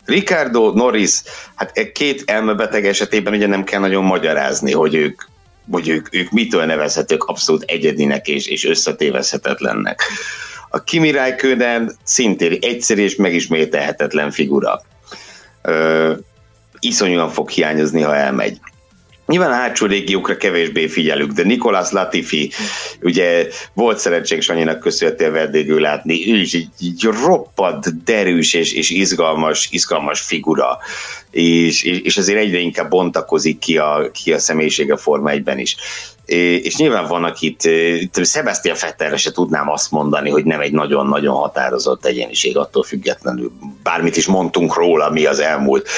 [0.05, 1.21] Ricardo, Norris,
[1.55, 5.29] hát két elmebeteg esetében ugye nem kell nagyon magyarázni, hogy ők
[5.71, 10.01] hogy ők, ők mitől nevezhetők abszolút egyedinek és, és összetévezhetetlennek.
[10.69, 14.81] A Kimi Räikkönen szintén egyszerű és megismételhetetlen figura.
[15.61, 16.13] Ö,
[16.79, 18.59] iszonyúan fog hiányozni, ha elmegy.
[19.27, 22.51] Nyilván a hátsó régiókra kevésbé figyelünk, de Nikolás Latifi,
[23.01, 28.89] ugye volt szerencség Sanyinak köszönhetően vendégül látni, ő is egy, egy roppant, derűs és, és
[28.89, 30.77] izgalmas, izgalmas figura,
[31.31, 35.75] és, és azért egyre inkább bontakozik ki a, ki a személyisége Forma egyben is
[36.61, 37.69] és nyilván van, akit,
[38.23, 43.51] Sebastian Fettelre se tudnám azt mondani, hogy nem egy nagyon-nagyon határozott egyéniség attól függetlenül.
[43.83, 45.89] Bármit is mondtunk róla mi az elmúlt,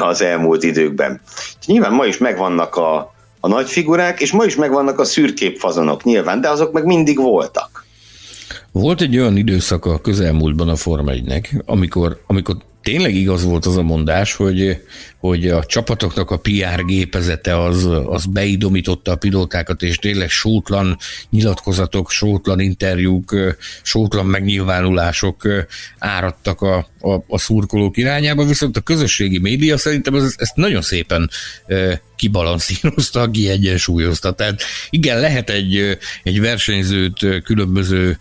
[0.00, 1.20] az elmúlt időkben.
[1.66, 6.04] Nyilván ma is megvannak a, a nagy figurák, és ma is megvannak a szürkép fazonok
[6.04, 7.84] nyilván, de azok meg mindig voltak.
[8.72, 13.76] Volt egy olyan időszaka a közelmúltban a Forma 1 amikor, amikor tényleg igaz volt az
[13.76, 14.82] a mondás, hogy,
[15.18, 20.96] hogy a csapatoknak a PR gépezete az, az beidomította a pilótákat, és tényleg sótlan
[21.30, 23.36] nyilatkozatok, sótlan interjúk,
[23.82, 25.48] sótlan megnyilvánulások
[25.98, 31.30] áradtak a, a, a szurkolók irányába, viszont a közösségi média szerintem ez, ezt nagyon szépen
[32.16, 34.32] kibalanszírozta, kiegyensúlyozta.
[34.32, 38.18] Tehát igen, lehet egy, egy versenyzőt különböző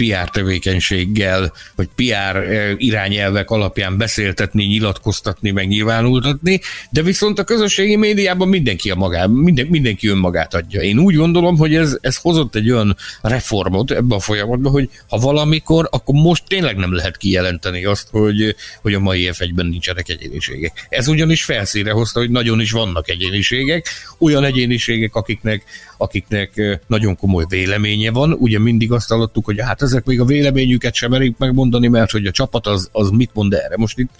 [0.00, 7.96] PR tevékenységgel, vagy PR eh, irányelvek alapján beszéltetni, nyilatkoztatni, meg nyilvánultatni, de viszont a közösségi
[7.96, 10.80] médiában mindenki a magá, minden, mindenki önmagát adja.
[10.80, 15.18] Én úgy gondolom, hogy ez, ez hozott egy olyan reformot ebbe a folyamatba, hogy ha
[15.18, 20.86] valamikor, akkor most tényleg nem lehet kijelenteni azt, hogy, hogy a mai F1-ben nincsenek egyéniségek.
[20.88, 23.86] Ez ugyanis felszíre hozta, hogy nagyon is vannak egyéniségek,
[24.18, 25.64] olyan egyéniségek, akiknek,
[25.96, 28.32] akiknek nagyon komoly véleménye van.
[28.32, 32.26] Ugye mindig azt hallottuk, hogy hát ezek még a véleményüket sem merik megmondani, mert hogy
[32.26, 33.76] a csapat az, az mit mond erre.
[33.76, 34.10] Most itt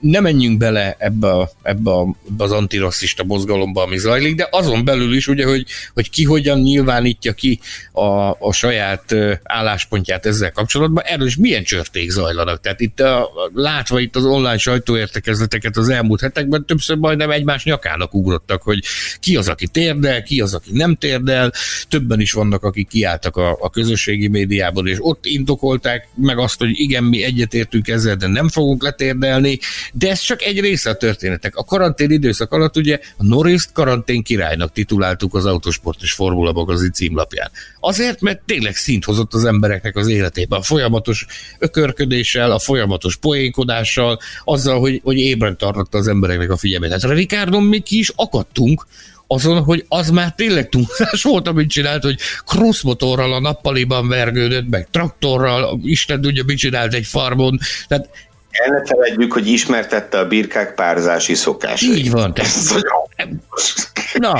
[0.00, 4.84] nem menjünk bele ebbe, a, ebbe, a, ebbe az antirasszista mozgalomba, ami zajlik, de azon
[4.84, 7.60] belül is ugye, hogy, hogy ki hogyan nyilvánítja ki
[7.92, 12.60] a, a saját álláspontját ezzel kapcsolatban, erről is milyen csörték zajlanak.
[12.60, 18.14] Tehát itt a, látva itt az online sajtóértekezleteket az elmúlt hetekben többször majdnem egymás nyakának
[18.14, 18.84] ugrottak, hogy
[19.20, 21.52] ki az, aki térdel, ki az, aki nem térdel,
[21.88, 26.70] többen is vannak, akik kiálltak a, a közösségi médiában, és ott indokolták meg azt, hogy
[26.72, 29.58] igen, mi egyetértünk ezzel, de nem fogunk letérdelni,
[29.92, 31.56] de ez csak egy része a történetek.
[31.56, 36.92] A karantén időszak alatt ugye a Norris karantén királynak tituláltuk az Autosport és Formula magazin
[36.92, 37.50] címlapján.
[37.80, 40.58] Azért, mert tényleg szint hozott az embereknek az életében.
[40.58, 41.26] A folyamatos
[41.58, 46.90] ökörködéssel, a folyamatos poénkodással, azzal, hogy, hogy ébren tartotta az embereknek a figyelmét.
[46.90, 48.86] Hát Ricardon mi ki is akadtunk,
[49.26, 54.88] azon, hogy az már tényleg túlzás volt, amit csinált, hogy crossmotorral a nappaliban vergődött, meg
[54.90, 57.58] traktorral, Isten tudja, mit csinált egy farmon.
[57.88, 58.08] Tehát
[58.50, 61.96] el ne feledjük, hogy ismertette a birkák párzási szokásait.
[61.96, 62.34] Így van.
[62.34, 62.52] Tehát,
[64.14, 64.34] na,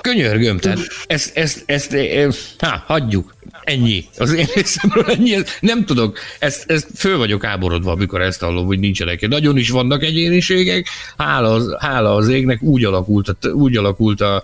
[0.00, 3.35] könyörgöm, tehát ezt, ezt, ezt, ezt há, hagyjuk.
[3.66, 4.04] Ennyi.
[4.18, 5.36] Az én részemről ennyi.
[5.60, 6.18] Nem tudok.
[6.38, 9.28] Ezt, ezt föl vagyok áborodva, amikor ezt hallom, hogy nincsenek.
[9.28, 10.88] Nagyon is vannak egyéniségek.
[11.16, 14.42] Hála az, hála az égnek úgy alakult, úgy alakult a,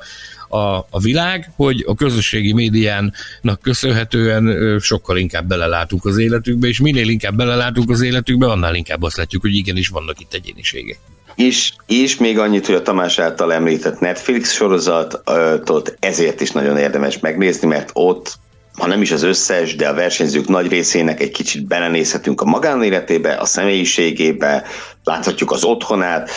[0.48, 7.08] a, a világ, hogy a közösségi médiának köszönhetően sokkal inkább belelátunk az életükbe, és minél
[7.08, 10.98] inkább belelátunk az életükbe, annál inkább azt látjuk, hogy igenis vannak itt egyéniségek.
[11.34, 17.18] És, és még annyit, hogy a Tamás által említett Netflix sorozatot ezért is nagyon érdemes
[17.18, 18.40] megnézni, mert ott
[18.78, 23.34] ha nem is az összes, de a versenyzők nagy részének egy kicsit belenézhetünk a magánéletébe,
[23.34, 24.62] a személyiségébe,
[25.04, 26.30] láthatjuk az otthonát,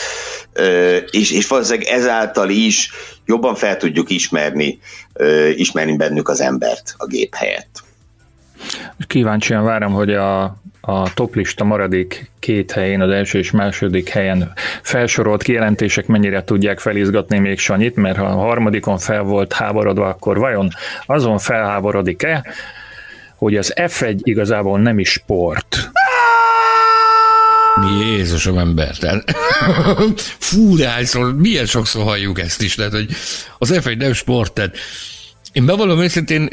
[1.11, 2.91] és, és valószínűleg ezáltal is
[3.25, 4.79] jobban fel tudjuk ismerni,
[5.55, 7.83] ismerni bennük az embert a gép helyett.
[9.07, 10.55] Kíváncsian várom, hogy a,
[10.85, 17.39] a toplista maradék két helyén, az első és második helyen felsorolt kijelentések mennyire tudják felizgatni
[17.39, 20.69] még Sanyit, mert ha a harmadikon fel volt háborodva, akkor vajon
[21.05, 22.45] azon felháborodik-e,
[23.35, 25.89] hogy az F1 igazából nem is sport.
[28.01, 28.95] Jézusom ember,
[30.39, 33.09] fú, de hányszor, milyen sokszor halljuk ezt is, tehát, hogy
[33.57, 34.77] az F1 nem sport, tehát
[35.51, 36.49] én bevallom őszintén,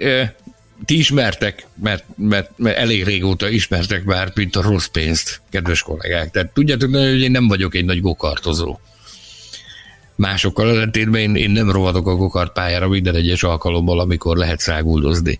[0.84, 6.30] ti ismertek, mert, mert, mert elég régóta ismertek már, mint a rossz pénzt, kedves kollégák.
[6.30, 8.78] Tehát tudjátok, hogy én nem vagyok egy nagy gokartozó
[10.16, 15.38] másokkal ellentétben én, én nem rohadok a gokart pályára minden egyes alkalommal, amikor lehet száguldozni.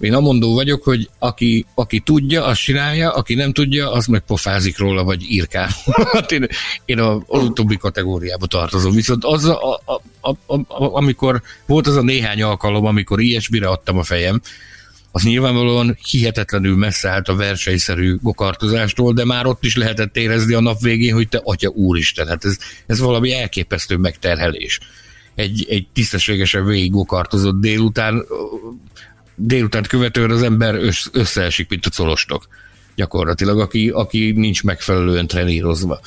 [0.00, 4.78] Én amondó vagyok, hogy aki, aki tudja, azt csinálja, aki nem tudja, az meg pofázik
[4.78, 5.68] róla, vagy írkál.
[6.12, 6.46] hát én,
[6.84, 8.92] én a, az utóbbi kategóriába tartozom.
[8.92, 13.98] Viszont az, a, a, a, a, amikor volt az a néhány alkalom, amikor ilyesmire adtam
[13.98, 14.40] a fejem,
[15.12, 20.60] az nyilvánvalóan hihetetlenül messze állt a versenyszerű gokartozástól, de már ott is lehetett érezni a
[20.60, 24.78] nap végén, hogy te atya úristen, hát ez, ez valami elképesztő megterhelés.
[25.34, 28.24] Egy, egy tisztességesen végig gokartozott délután,
[29.34, 30.74] délután követően az ember
[31.12, 32.48] összeesik, mint a colostok
[32.94, 36.00] gyakorlatilag, aki, aki nincs megfelelően trenírozva.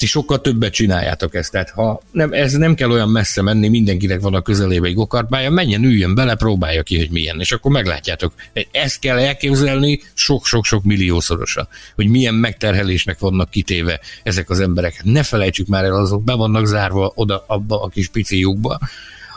[0.00, 1.50] Ti sokkal többet csináljátok ezt.
[1.50, 5.50] Tehát ha nem, ez nem kell olyan messze menni, mindenkinek van a közelébe egy gokartbája,
[5.50, 8.34] menjen, üljön bele, próbálja ki, hogy milyen, és akkor meglátjátok.
[8.70, 15.00] Ezt kell elképzelni sok-sok-sok milliószorosan, hogy milyen megterhelésnek vannak kitéve ezek az emberek.
[15.04, 18.78] Ne felejtsük már el, azok be vannak zárva oda abba a kis pici lyukba,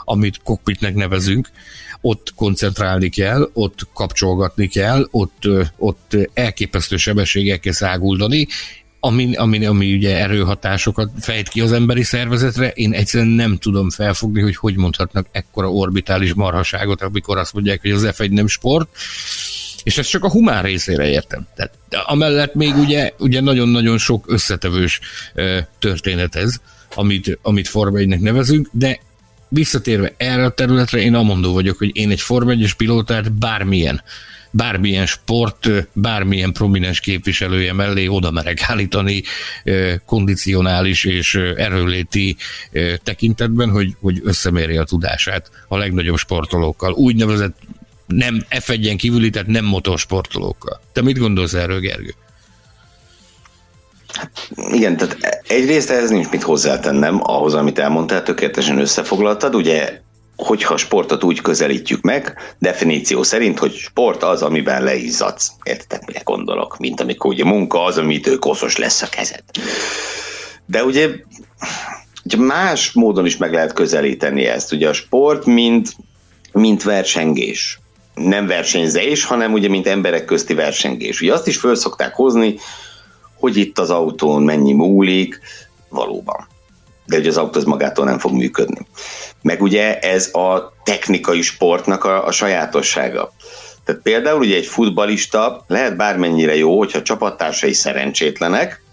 [0.05, 1.49] amit kokpitnek nevezünk,
[2.01, 5.47] ott koncentrálni kell, ott kapcsolgatni kell, ott,
[5.77, 8.47] ott elképesztő sebességekkel száguldani,
[9.05, 14.41] ami, ami, ami ugye erőhatásokat fejt ki az emberi szervezetre, én egyszerűen nem tudom felfogni,
[14.41, 18.89] hogy hogy mondhatnak ekkora orbitális marhaságot, amikor azt mondják, hogy az F1 nem sport,
[19.83, 21.47] és ezt csak a humán részére értem.
[21.55, 21.73] Tehát
[22.05, 24.99] amellett még ugye, ugye nagyon-nagyon sok összetevős
[25.79, 26.55] történet ez,
[26.95, 28.99] amit, amit Forma 1 nevezünk, de
[29.47, 34.01] visszatérve erre a területre, én amondó vagyok, hogy én egy Forma 1-es pilótát bármilyen
[34.55, 39.23] bármilyen sport, bármilyen prominens képviselője mellé oda merek állítani
[40.05, 42.35] kondicionális és erőléti
[43.03, 46.91] tekintetben, hogy, hogy összemérje a tudását a legnagyobb sportolókkal.
[46.91, 47.57] Úgynevezett
[48.05, 50.81] nem F1-en kívüli, tehát nem motorsportolókkal.
[50.91, 52.13] Te mit gondolsz erről, Gergő?
[54.71, 59.55] Igen, tehát egyrészt ehhez nincs mit hozzátennem ahhoz, amit elmondtál, tökéletesen összefoglaltad.
[59.55, 60.01] Ugye
[60.35, 65.51] hogyha sportot úgy közelítjük meg, definíció szerint, hogy sport az, amiben leizzadsz.
[65.63, 66.77] Értetek, mire gondolok?
[66.77, 69.43] Mint amikor ugye munka az, amitől koszos lesz a kezed.
[70.65, 71.09] De ugye,
[72.23, 74.73] ugye más módon is meg lehet közelíteni ezt.
[74.73, 75.95] Ugye a sport, mint,
[76.51, 77.79] mint versengés.
[78.15, 81.21] Nem versenyzés, hanem ugye mint emberek közti versengés.
[81.21, 82.55] Ugye azt is föl szokták hozni,
[83.39, 85.39] hogy itt az autón mennyi múlik,
[85.89, 86.51] valóban
[87.05, 88.87] de ugye az autó az magától nem fog működni.
[89.41, 93.33] Meg ugye ez a technikai sportnak a, a sajátossága.
[93.85, 98.83] Tehát például ugye egy futbalista lehet bármennyire jó, hogyha csapattársai szerencsétlenek,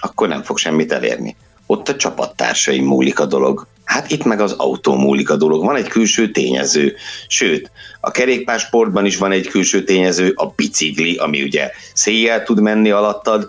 [0.00, 1.36] akkor nem fog semmit elérni.
[1.66, 3.66] Ott a csapattársai múlik a dolog.
[3.84, 5.64] Hát itt meg az autó múlik a dolog.
[5.64, 6.96] Van egy külső tényező.
[7.26, 7.70] Sőt,
[8.00, 13.48] a kerékpársportban is van egy külső tényező, a bicikli, ami ugye széjjel tud menni alattad,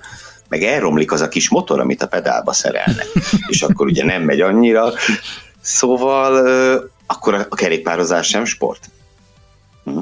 [0.49, 3.07] meg elromlik az a kis motor, amit a pedálba szerelnek,
[3.47, 4.93] és akkor ugye nem megy annyira,
[5.61, 6.47] szóval
[7.05, 8.89] akkor a kerékpározás sem sport.
[9.83, 9.99] Hm.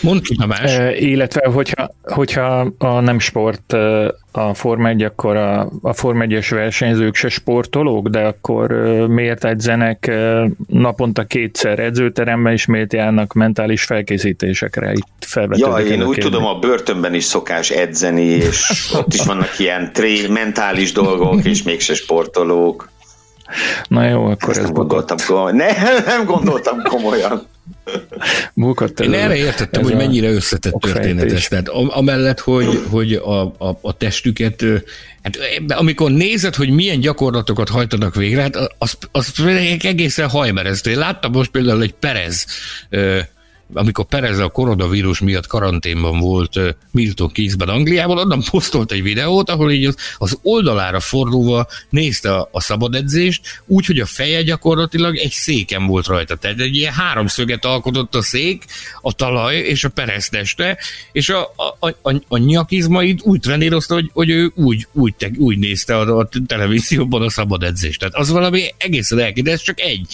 [0.00, 0.74] Mondd ki, más.
[0.74, 3.72] E, illetve, hogyha, hogyha a nem sport
[4.32, 8.70] a Forma 1, akkor a, a Forma 1-es versenyzők se sportolók, de akkor
[9.08, 10.10] miért edzenek
[10.66, 14.92] naponta kétszer edzőteremben, és miért járnak mentális felkészítésekre?
[14.92, 15.18] Itt
[15.50, 20.26] Ja, én úgy tudom, a börtönben is szokás edzeni, és ott is vannak ilyen tré,
[20.26, 22.90] mentális dolgok, és mégse sportolók.
[23.88, 25.56] Na jó, akkor Ezt ez nem gondoltam komolyan.
[25.56, 25.66] Ne,
[26.12, 27.46] nem gondoltam komolyan.
[28.54, 31.48] Bukott Én erre értettem, hogy mennyire összetett történet ez.
[31.48, 34.64] Tehát amellett, hogy, hogy a, a, a testüket,
[35.22, 35.38] hát
[35.68, 39.32] amikor nézed, hogy milyen gyakorlatokat hajtanak végre, hát az, az
[39.82, 40.90] egészen hajmeresztő.
[40.90, 42.46] Én láttam most például egy Perez
[43.72, 46.60] amikor Perez a koronavírus miatt karanténban volt
[46.90, 52.48] Milton Keysben, Angliában, onnan posztolt egy videót, ahol így az, az oldalára fordulva nézte a,
[52.52, 56.36] a szabad edzést, úgy, hogy a feje gyakorlatilag egy széken volt rajta.
[56.36, 58.64] Tehát egy ilyen háromszöget alkotott a szék,
[59.00, 60.78] a talaj és a Perez teste,
[61.12, 65.58] és a, a, a, a nyakizmaid úgy trenírozta, hogy, hogy ő úgy, úgy, te, úgy
[65.58, 67.98] nézte a, a televízióban a szabad edzést.
[67.98, 70.06] Tehát az valami egészen elképesztő, ez csak egy.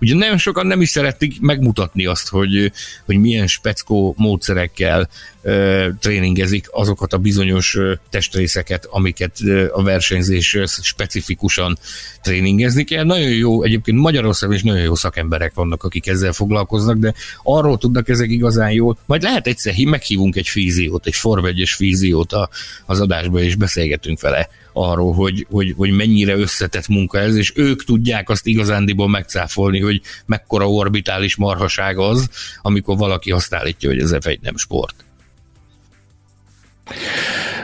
[0.00, 2.72] Ugye nagyon sokan nem is szeretik megmutatni azt, hogy,
[3.04, 5.08] hogy milyen speckó módszerekkel
[5.42, 11.78] ö, tréningezik azokat a bizonyos ö, testrészeket, amiket ö, a versenyzés specifikusan
[12.22, 13.04] tréningezni kell.
[13.04, 18.08] Nagyon jó, egyébként Magyarországon is nagyon jó szakemberek vannak, akik ezzel foglalkoznak, de arról tudnak
[18.08, 18.98] ezek igazán jól.
[19.06, 22.48] Majd lehet egyszer meghívunk egy fíziót, egy forvegyes fíziót a,
[22.86, 27.84] az adásba, és beszélgetünk vele arról, hogy, hogy, hogy mennyire összetett munka ez, és ők
[27.84, 32.30] tudják azt igazándiból megcáfolni, hogy mekkora orbitális marhaság az,
[32.62, 34.94] amikor valaki azt állítja, hogy ez egy nem sport.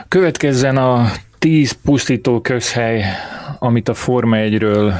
[0.07, 3.05] Következzen a tíz pusztító közhely,
[3.59, 4.93] amit a Forma 1-ről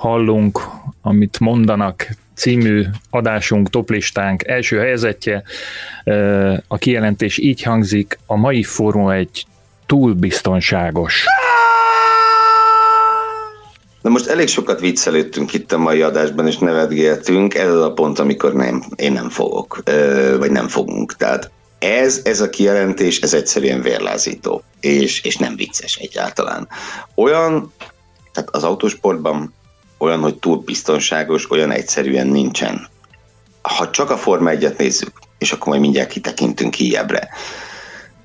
[0.00, 0.60] hallunk,
[1.02, 5.42] amit mondanak című adásunk, toplistánk első helyzetje.
[6.68, 9.46] A kijelentés így hangzik, a mai Forma 1
[9.94, 11.24] túl biztonságos.
[14.02, 17.54] Na most elég sokat viccelődtünk itt a mai adásban, és nevetgéltünk.
[17.54, 19.82] Ez az a pont, amikor nem, én nem fogok,
[20.38, 21.16] vagy nem fogunk.
[21.16, 26.68] Tehát ez, ez a kijelentés, ez egyszerűen vérlázító, és, és nem vicces egyáltalán.
[27.14, 27.72] Olyan,
[28.32, 29.54] tehát az autósportban
[29.98, 32.88] olyan, hogy túl biztonságos, olyan egyszerűen nincsen.
[33.62, 37.28] Ha csak a Forma 1 nézzük, és akkor majd mindjárt kitekintünk kijebbre,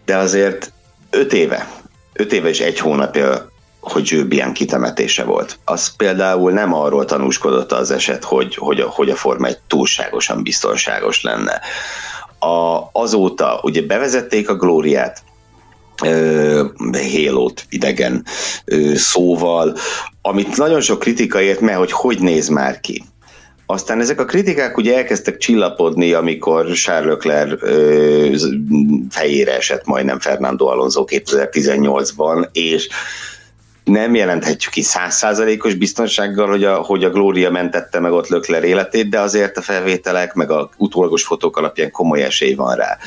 [0.05, 0.72] de azért
[1.10, 1.70] öt éve,
[2.14, 3.49] öt éve és egy hónapja
[3.80, 5.60] hogy Zsőbien kitemetése volt.
[5.66, 10.43] Az például nem arról tanúskodott az eset, hogy, hogy, a, hogy a Forma egy túlságosan
[10.43, 11.62] biztonságos lenne.
[12.39, 15.24] A, azóta ugye bevezették a Glóriát,
[16.91, 18.26] Hélót idegen
[18.66, 19.76] ö, szóval,
[20.22, 23.03] amit nagyon sok kritika ért mert hogy hogy néz már ki.
[23.72, 28.36] Aztán ezek a kritikák ugye elkezdtek csillapodni, amikor Charles Leclerc ö,
[29.09, 32.89] fejére esett majdnem Fernando Alonso 2018-ban, és
[33.90, 39.10] nem jelenthetjük ki százszázalékos biztonsággal, hogy a, hogy a Glória mentette meg ott Lökler életét,
[39.10, 42.98] de azért a felvételek, meg a utólagos fotók alapján komoly esély van rá.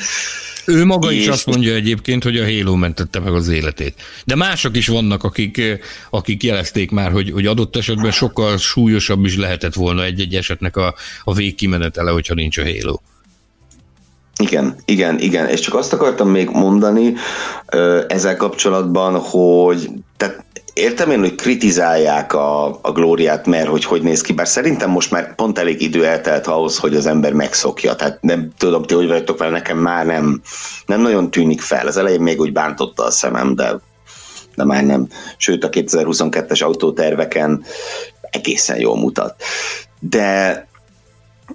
[0.65, 4.01] Ő maga és is azt mondja egyébként, hogy a Halo mentette meg az életét.
[4.25, 5.61] De mások is vannak, akik,
[6.09, 10.95] akik jelezték már, hogy, hogy adott esetben sokkal súlyosabb is lehetett volna egy-egy esetnek a,
[11.23, 12.97] a végkimenetele, hogyha nincs a Halo.
[14.39, 17.13] Igen, igen, igen, és csak azt akartam még mondani
[18.07, 24.21] ezzel kapcsolatban, hogy tehát értem én, hogy kritizálják a, a glóriát, mert hogy hogy néz
[24.21, 28.21] ki, bár szerintem most már pont elég idő eltelt ahhoz, hogy az ember megszokja, tehát
[28.21, 30.41] nem tudom, ti hogy vagytok vele, nekem már nem,
[30.85, 31.87] nem nagyon tűnik fel.
[31.87, 33.79] Az elején még úgy bántotta a szemem, de,
[34.55, 35.07] de már nem.
[35.37, 37.63] Sőt, a 2022-es autóterveken
[38.21, 39.35] egészen jól mutat.
[39.99, 40.67] De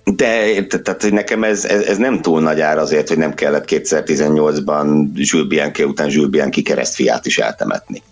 [0.05, 5.07] de tehát nekem ez, ez, ez, nem túl nagy ár azért, hogy nem kellett 2018-ban
[5.15, 8.03] Jules után Jules Bianchi keresztfiát is eltemetni.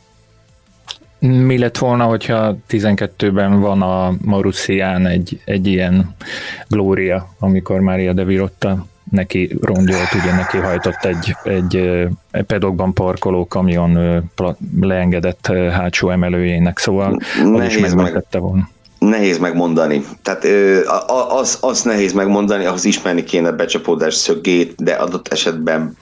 [1.27, 6.15] Mi lett volna, hogyha 12-ben van a Marussián egy, egy ilyen
[6.69, 12.07] glória, amikor Mária de Virotta neki rongyolt, ugye neki hajtott egy, egy,
[12.47, 14.23] pedokban parkoló kamion
[14.81, 17.21] leengedett hátsó emelőjének, szóval
[17.55, 18.69] az is megmentette volna.
[18.99, 20.05] Nehéz megmondani.
[20.23, 20.45] Tehát
[21.29, 25.97] az, az nehéz megmondani, ahhoz ismerni kéne becsapódás szögét, de adott esetben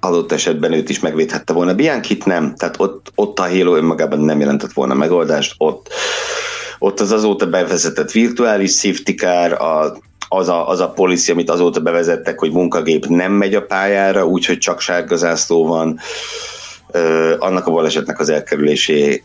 [0.00, 1.74] adott esetben őt is megvédhette volna.
[1.74, 5.88] Biankit nem, tehát ott, ott a Halo önmagában nem jelentett volna megoldást, ott,
[6.78, 9.96] ott az azóta bevezetett virtuális safety car, a,
[10.28, 14.58] az a, az a policy, amit azóta bevezettek, hogy munkagép nem megy a pályára, úgyhogy
[14.58, 15.98] csak sárga zászló van,
[16.92, 19.22] ö, annak a balesetnek az elkerülésére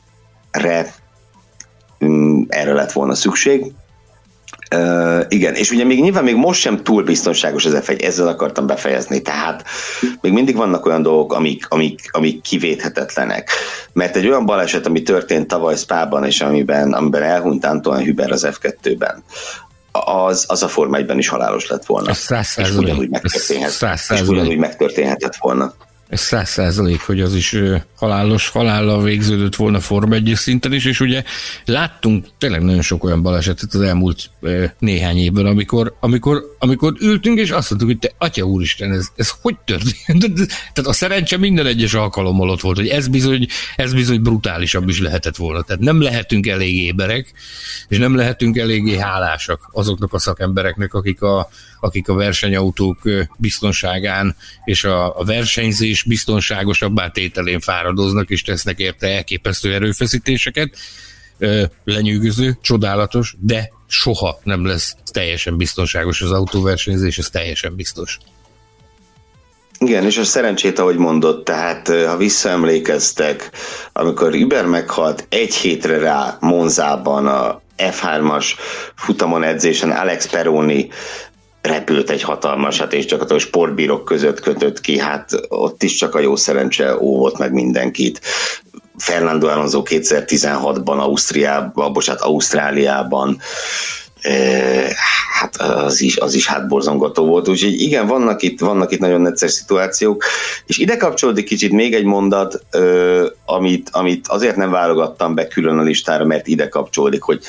[2.05, 3.71] mm, erre lett volna szükség.
[4.75, 8.67] Uh, igen, és ugye még nyilván még most sem túl biztonságos ez F1, ezzel akartam
[8.67, 9.63] befejezni, tehát
[10.21, 13.49] még mindig vannak olyan dolgok, amik, amik, amik kivéthetetlenek.
[13.93, 18.47] Mert egy olyan baleset, ami történt tavaly Spában, és amiben, amiben elhunyt Antoine Hüber az
[18.51, 19.23] F2-ben,
[20.05, 22.09] az, az a Forma 1 is halálos lett volna.
[22.69, 23.71] És ugyanúgy, megtörténhet,
[24.13, 25.73] és ugyanúgy megtörténhetett volna
[26.07, 27.57] ez száz százalék, hogy az is
[27.95, 31.23] halálos halállal végződött volna Forma 1 szinten is, és ugye
[31.65, 34.29] láttunk tényleg nagyon sok olyan balesetet az elmúlt
[34.79, 39.31] néhány évben, amikor, amikor, amikor ültünk, és azt mondtuk, hogy te, atya úristen, ez, ez
[39.41, 40.47] hogy történt?
[40.73, 44.99] Tehát a szerencse minden egyes alkalommal ott volt, hogy ez bizony, ez bizony brutálisabb is
[44.99, 45.61] lehetett volna.
[45.61, 47.33] Tehát nem lehetünk elég éberek,
[47.87, 51.49] és nem lehetünk eléggé hálásak azoknak a szakembereknek, akik a,
[51.85, 53.01] akik a versenyautók
[53.37, 60.77] biztonságán és a, versenyzés biztonságosabb tételén fáradoznak, és tesznek érte elképesztő erőfeszítéseket.
[61.83, 68.17] Lenyűgöző, csodálatos, de soha nem lesz teljesen biztonságos az autóversenyzés, ez teljesen biztos.
[69.79, 73.51] Igen, és a szerencsét, ahogy mondott, tehát ha visszaemlékeztek,
[73.93, 78.45] amikor Iber meghalt, egy hétre rá Monzában a F3-as
[78.95, 80.89] futamon edzésen Alex Peroni
[81.65, 86.19] repült egy hatalmasat, és csak a sportbírok között kötött ki, hát ott is csak a
[86.19, 88.21] jó szerencse óvott meg mindenkit.
[88.97, 93.39] Fernando Alonso 2016-ban Ausztriában, bocsánat, Ausztráliában
[95.39, 99.21] hát az is, az is hát borzongató volt, úgyhogy igen, vannak itt, vannak itt nagyon
[99.21, 100.23] necces szituációk,
[100.65, 102.65] és ide kapcsolódik kicsit még egy mondat,
[103.45, 107.43] amit, amit azért nem válogattam be külön a listára, mert ide kapcsolódik, hogy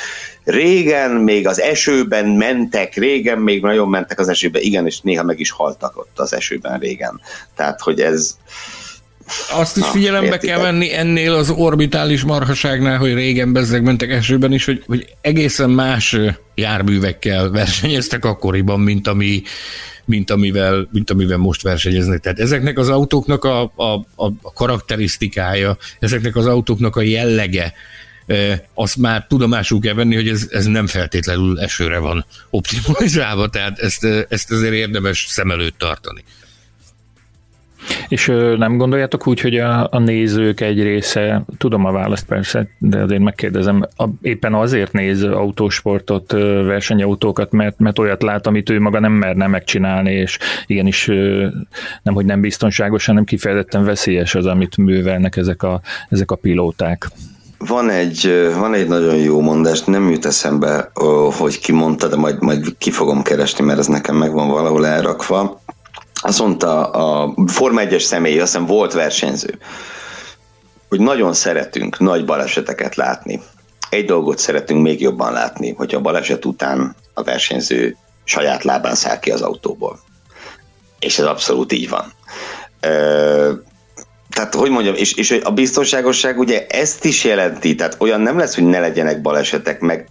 [0.44, 5.40] régen még az esőben mentek, régen még nagyon mentek az esőben, igen, és néha meg
[5.40, 7.20] is haltak ott az esőben régen.
[7.56, 8.36] Tehát, hogy ez,
[9.50, 10.54] azt is Na, figyelembe értitek.
[10.54, 15.70] kell venni ennél az orbitális marhaságnál, hogy régen bezzeg mentek esőben is, hogy, hogy egészen
[15.70, 16.16] más
[16.54, 19.42] járművekkel versenyeztek akkoriban, mint ami
[20.08, 22.20] mint amivel, mint amivel most versenyeznek.
[22.20, 27.72] Tehát ezeknek az autóknak a, a, a karakterisztikája, ezeknek az autóknak a jellege,
[28.74, 34.04] azt már tudomásul kell venni, hogy ez, ez nem feltétlenül esőre van optimalizálva, tehát ezt,
[34.28, 36.24] ezt azért érdemes szem előtt tartani.
[38.08, 38.26] És
[38.56, 43.22] nem gondoljátok úgy, hogy a, a nézők egy része, tudom a választ persze, de azért
[43.22, 46.32] megkérdezem, a, éppen azért néz autósportot,
[46.66, 51.06] versenyautókat, mert, mert olyat lát, amit ő maga nem merne megcsinálni, és igenis
[52.02, 57.08] nem, hogy nem biztonságos, hanem kifejezetten veszélyes az, amit művelnek ezek a, ezek a pilóták.
[57.58, 60.90] van egy, van egy nagyon jó mondás, nem jut eszembe,
[61.38, 65.60] hogy ki mondta, de majd, majd ki fogom keresni, mert ez nekem megvan valahol elrakva.
[66.20, 69.58] Azt mondta a Forma 1-es személy, azt hiszem volt versenyző,
[70.88, 73.42] hogy nagyon szeretünk nagy baleseteket látni.
[73.90, 79.18] Egy dolgot szeretünk még jobban látni, hogy a baleset után a versenyző saját lábán száll
[79.18, 79.98] ki az autóból.
[80.98, 82.12] És ez abszolút így van.
[84.30, 88.54] tehát, hogy mondjam, és, és a biztonságosság ugye ezt is jelenti, tehát olyan nem lesz,
[88.54, 90.08] hogy ne legyenek balesetek, meg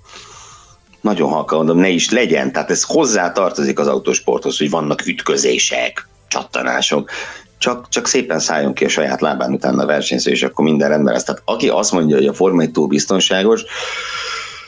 [1.06, 6.08] nagyon halkan mondom, ne is legyen, tehát ez hozzá tartozik az autósporthoz, hogy vannak ütközések,
[6.28, 7.10] csattanások,
[7.58, 11.14] csak, csak szépen szálljon ki a saját lábán utána a versenyző, és akkor minden rendben
[11.14, 11.24] lesz.
[11.24, 13.64] Tehát aki azt mondja, hogy a Forma 1 túl biztonságos,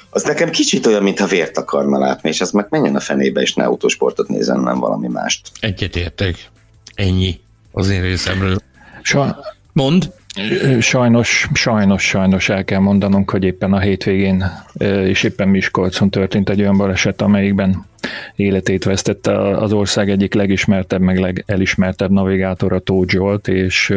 [0.09, 3.53] az nekem kicsit olyan, mintha vért akarna látni, és az meg menjen a fenébe, és
[3.53, 5.51] ne autósportot nézzen, nem valami mást.
[5.59, 6.49] Egyetértek.
[6.93, 7.39] Ennyi
[7.71, 8.57] az én részemről.
[9.01, 10.13] Sa- Mond.
[10.79, 14.43] Sajnos, sajnos, sajnos el kell mondanunk, hogy éppen a hétvégén
[15.05, 17.85] és éppen Miskolcon történt egy olyan baleset, amelyikben
[18.35, 23.93] életét vesztette az ország egyik legismertebb, meg legelismertebb navigátora Tóth Zsolt, és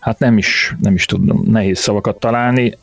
[0.00, 2.78] hát nem is, nem is tudom, nehéz szavakat találni,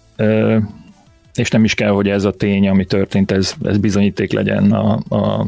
[1.36, 5.00] és nem is kell, hogy ez a tény, ami történt, ez, ez bizonyíték legyen a,
[5.10, 5.46] a,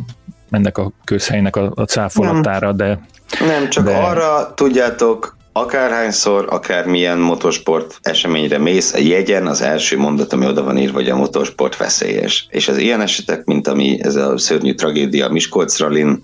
[0.49, 2.99] ennek a közhelynek a, a cáfolatára, de...
[3.39, 3.95] Nem, csak de...
[3.95, 10.77] arra tudjátok, akárhányszor, akármilyen motorsport eseményre mész, a jegyen az első mondat, ami oda van
[10.77, 12.47] írva, hogy a motorsport veszélyes.
[12.49, 16.23] És az ilyen esetek, mint ami ez a szörnyű tragédia Miskolc Rallin,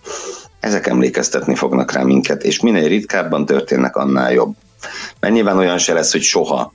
[0.59, 4.55] ezek emlékeztetni fognak rá minket, és minél ritkábban történnek, annál jobb.
[5.19, 6.73] Mert nyilván olyan se lesz, hogy soha.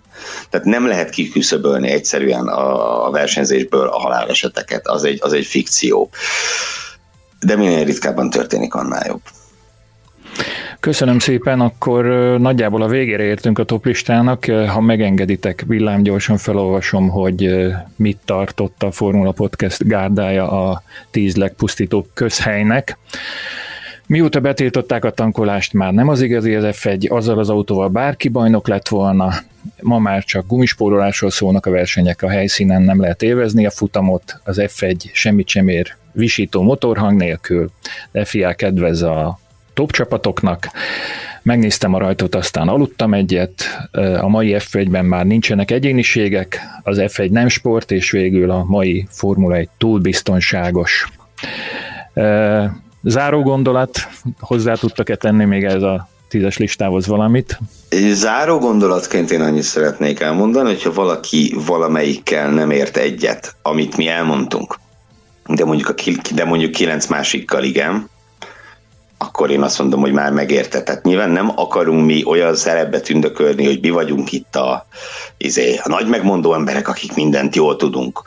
[0.51, 6.11] Tehát nem lehet kiküszöbölni egyszerűen a versenyzésből a haláleseteket, az egy, az egy fikció.
[7.41, 9.21] De minél ritkábban történik, annál jobb.
[10.81, 12.05] Köszönöm szépen, akkor
[12.41, 14.45] nagyjából a végére értünk a toplistának.
[14.45, 17.67] Ha megengeditek, villámgyorsan felolvasom, hogy
[17.97, 22.99] mit tartott a Formula Podcast gárdája a tíz legpusztítóbb közhelynek.
[24.07, 28.69] Mióta betiltották a tankolást, már nem az igazi az F1, azzal az autóval bárki bajnok
[28.69, 29.33] lett volna,
[29.81, 34.57] ma már csak gumispórolásról szólnak a versenyek, a helyszínen nem lehet élvezni a futamot, az
[34.61, 37.71] F1 semmit sem ér visító motorhang nélkül,
[38.11, 39.39] de FIA kedvez a
[39.79, 40.69] top csapatoknak.
[41.43, 43.89] Megnéztem a rajtot, aztán aludtam egyet.
[44.21, 49.57] A mai F1-ben már nincsenek egyéniségek, az F1 nem sport, és végül a mai Formula
[49.57, 51.09] 1 túl biztonságos.
[53.03, 54.09] Záró gondolat,
[54.41, 57.59] hozzá tudtak-e tenni még ez a tízes listához valamit?
[58.13, 64.79] Záró gondolatként én annyit szeretnék elmondani, hogyha valaki valamelyikkel nem ért egyet, amit mi elmondtunk,
[65.47, 65.95] de mondjuk, a,
[66.35, 68.09] de mondjuk kilenc másikkal igen,
[69.39, 70.83] akkor én azt mondom, hogy már megérte.
[70.83, 74.87] Tehát nyilván nem akarunk mi olyan szerepbe tündökölni, hogy mi vagyunk itt a,
[75.37, 78.23] izé, a nagy megmondó emberek, akik mindent jól tudunk.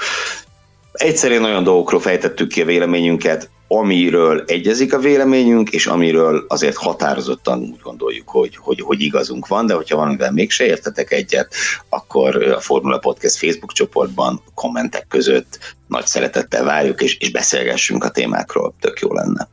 [0.91, 7.59] Egyszerűen olyan dolgokról fejtettük ki a véleményünket, amiről egyezik a véleményünk, és amiről azért határozottan
[7.59, 11.53] úgy gondoljuk, hogy, hogy, hogy igazunk van, de hogyha valamivel mégse értetek egyet,
[11.89, 18.09] akkor a Formula Podcast Facebook csoportban, kommentek között nagy szeretettel várjuk, és, és beszélgessünk a
[18.09, 19.49] témákról, tök jó lenne.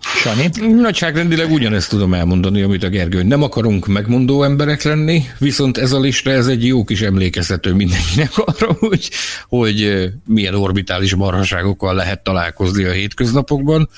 [0.00, 0.50] Sani?
[0.80, 3.22] Nagyságrendileg ugyanezt tudom elmondani, amit a Gergő.
[3.22, 8.38] Nem akarunk megmondó emberek lenni, viszont ez a lista, ez egy jó kis emlékeztető mindenkinek
[8.46, 9.10] arra, hogy,
[9.48, 13.88] hogy milyen orbitális marhaságokkal lehet találkozni a hétköznapokban.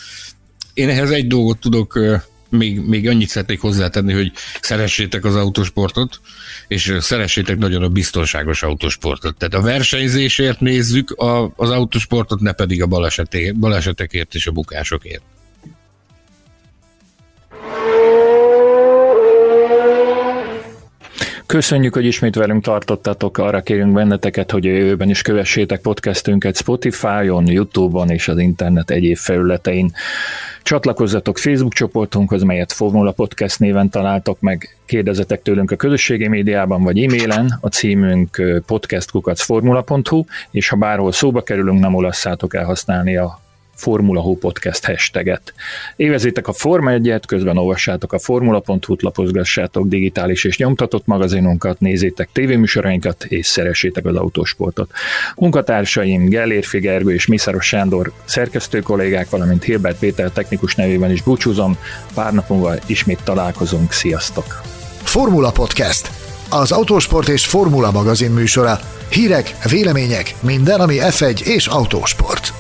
[0.75, 1.99] Én ehhez egy dolgot tudok
[2.49, 6.21] még, még annyit szeretnék hozzátenni, hogy szeressétek az autósportot,
[6.69, 9.37] és szeressétek nagyon a biztonságos autósportot.
[9.37, 12.87] Tehát a versenyzésért nézzük a, az autósportot, ne pedig a
[13.59, 15.23] balesetekért és a bukásokért.
[21.53, 27.47] Köszönjük, hogy ismét velünk tartottatok, arra kérünk benneteket, hogy a jövőben is kövessétek podcastünket Spotify-on,
[27.47, 29.93] Youtube-on és az internet egyéb felületein.
[30.63, 37.03] Csatlakozzatok Facebook csoportunkhoz, melyet Formula Podcast néven találtok meg, kérdezetek tőlünk a közösségi médiában vagy
[37.03, 43.41] e-mailen, a címünk podcastkukacformula.hu, és ha bárhol szóba kerülünk, nem olasszátok elhasználni a
[43.75, 45.55] Formula Hó Podcast hashtaget.
[45.97, 53.25] Évezétek a Forma 1 közben olvassátok a formula.hu-t, lapozgassátok digitális és nyomtatott magazinunkat, nézzétek tévéműsorainkat
[53.25, 54.91] és szeressétek az autósportot.
[55.37, 61.77] Munkatársaim Gellér Figergő és Miszáros Sándor szerkesztő kollégák, valamint Hilbert Péter technikus nevében is búcsúzom.
[62.15, 63.93] Pár nap múlva ismét találkozunk.
[63.93, 64.63] Sziasztok!
[65.03, 66.11] Formula Podcast
[66.53, 68.79] az autósport és formula magazin műsora.
[69.09, 72.53] Hírek, vélemények, minden, ami F1 és autósport.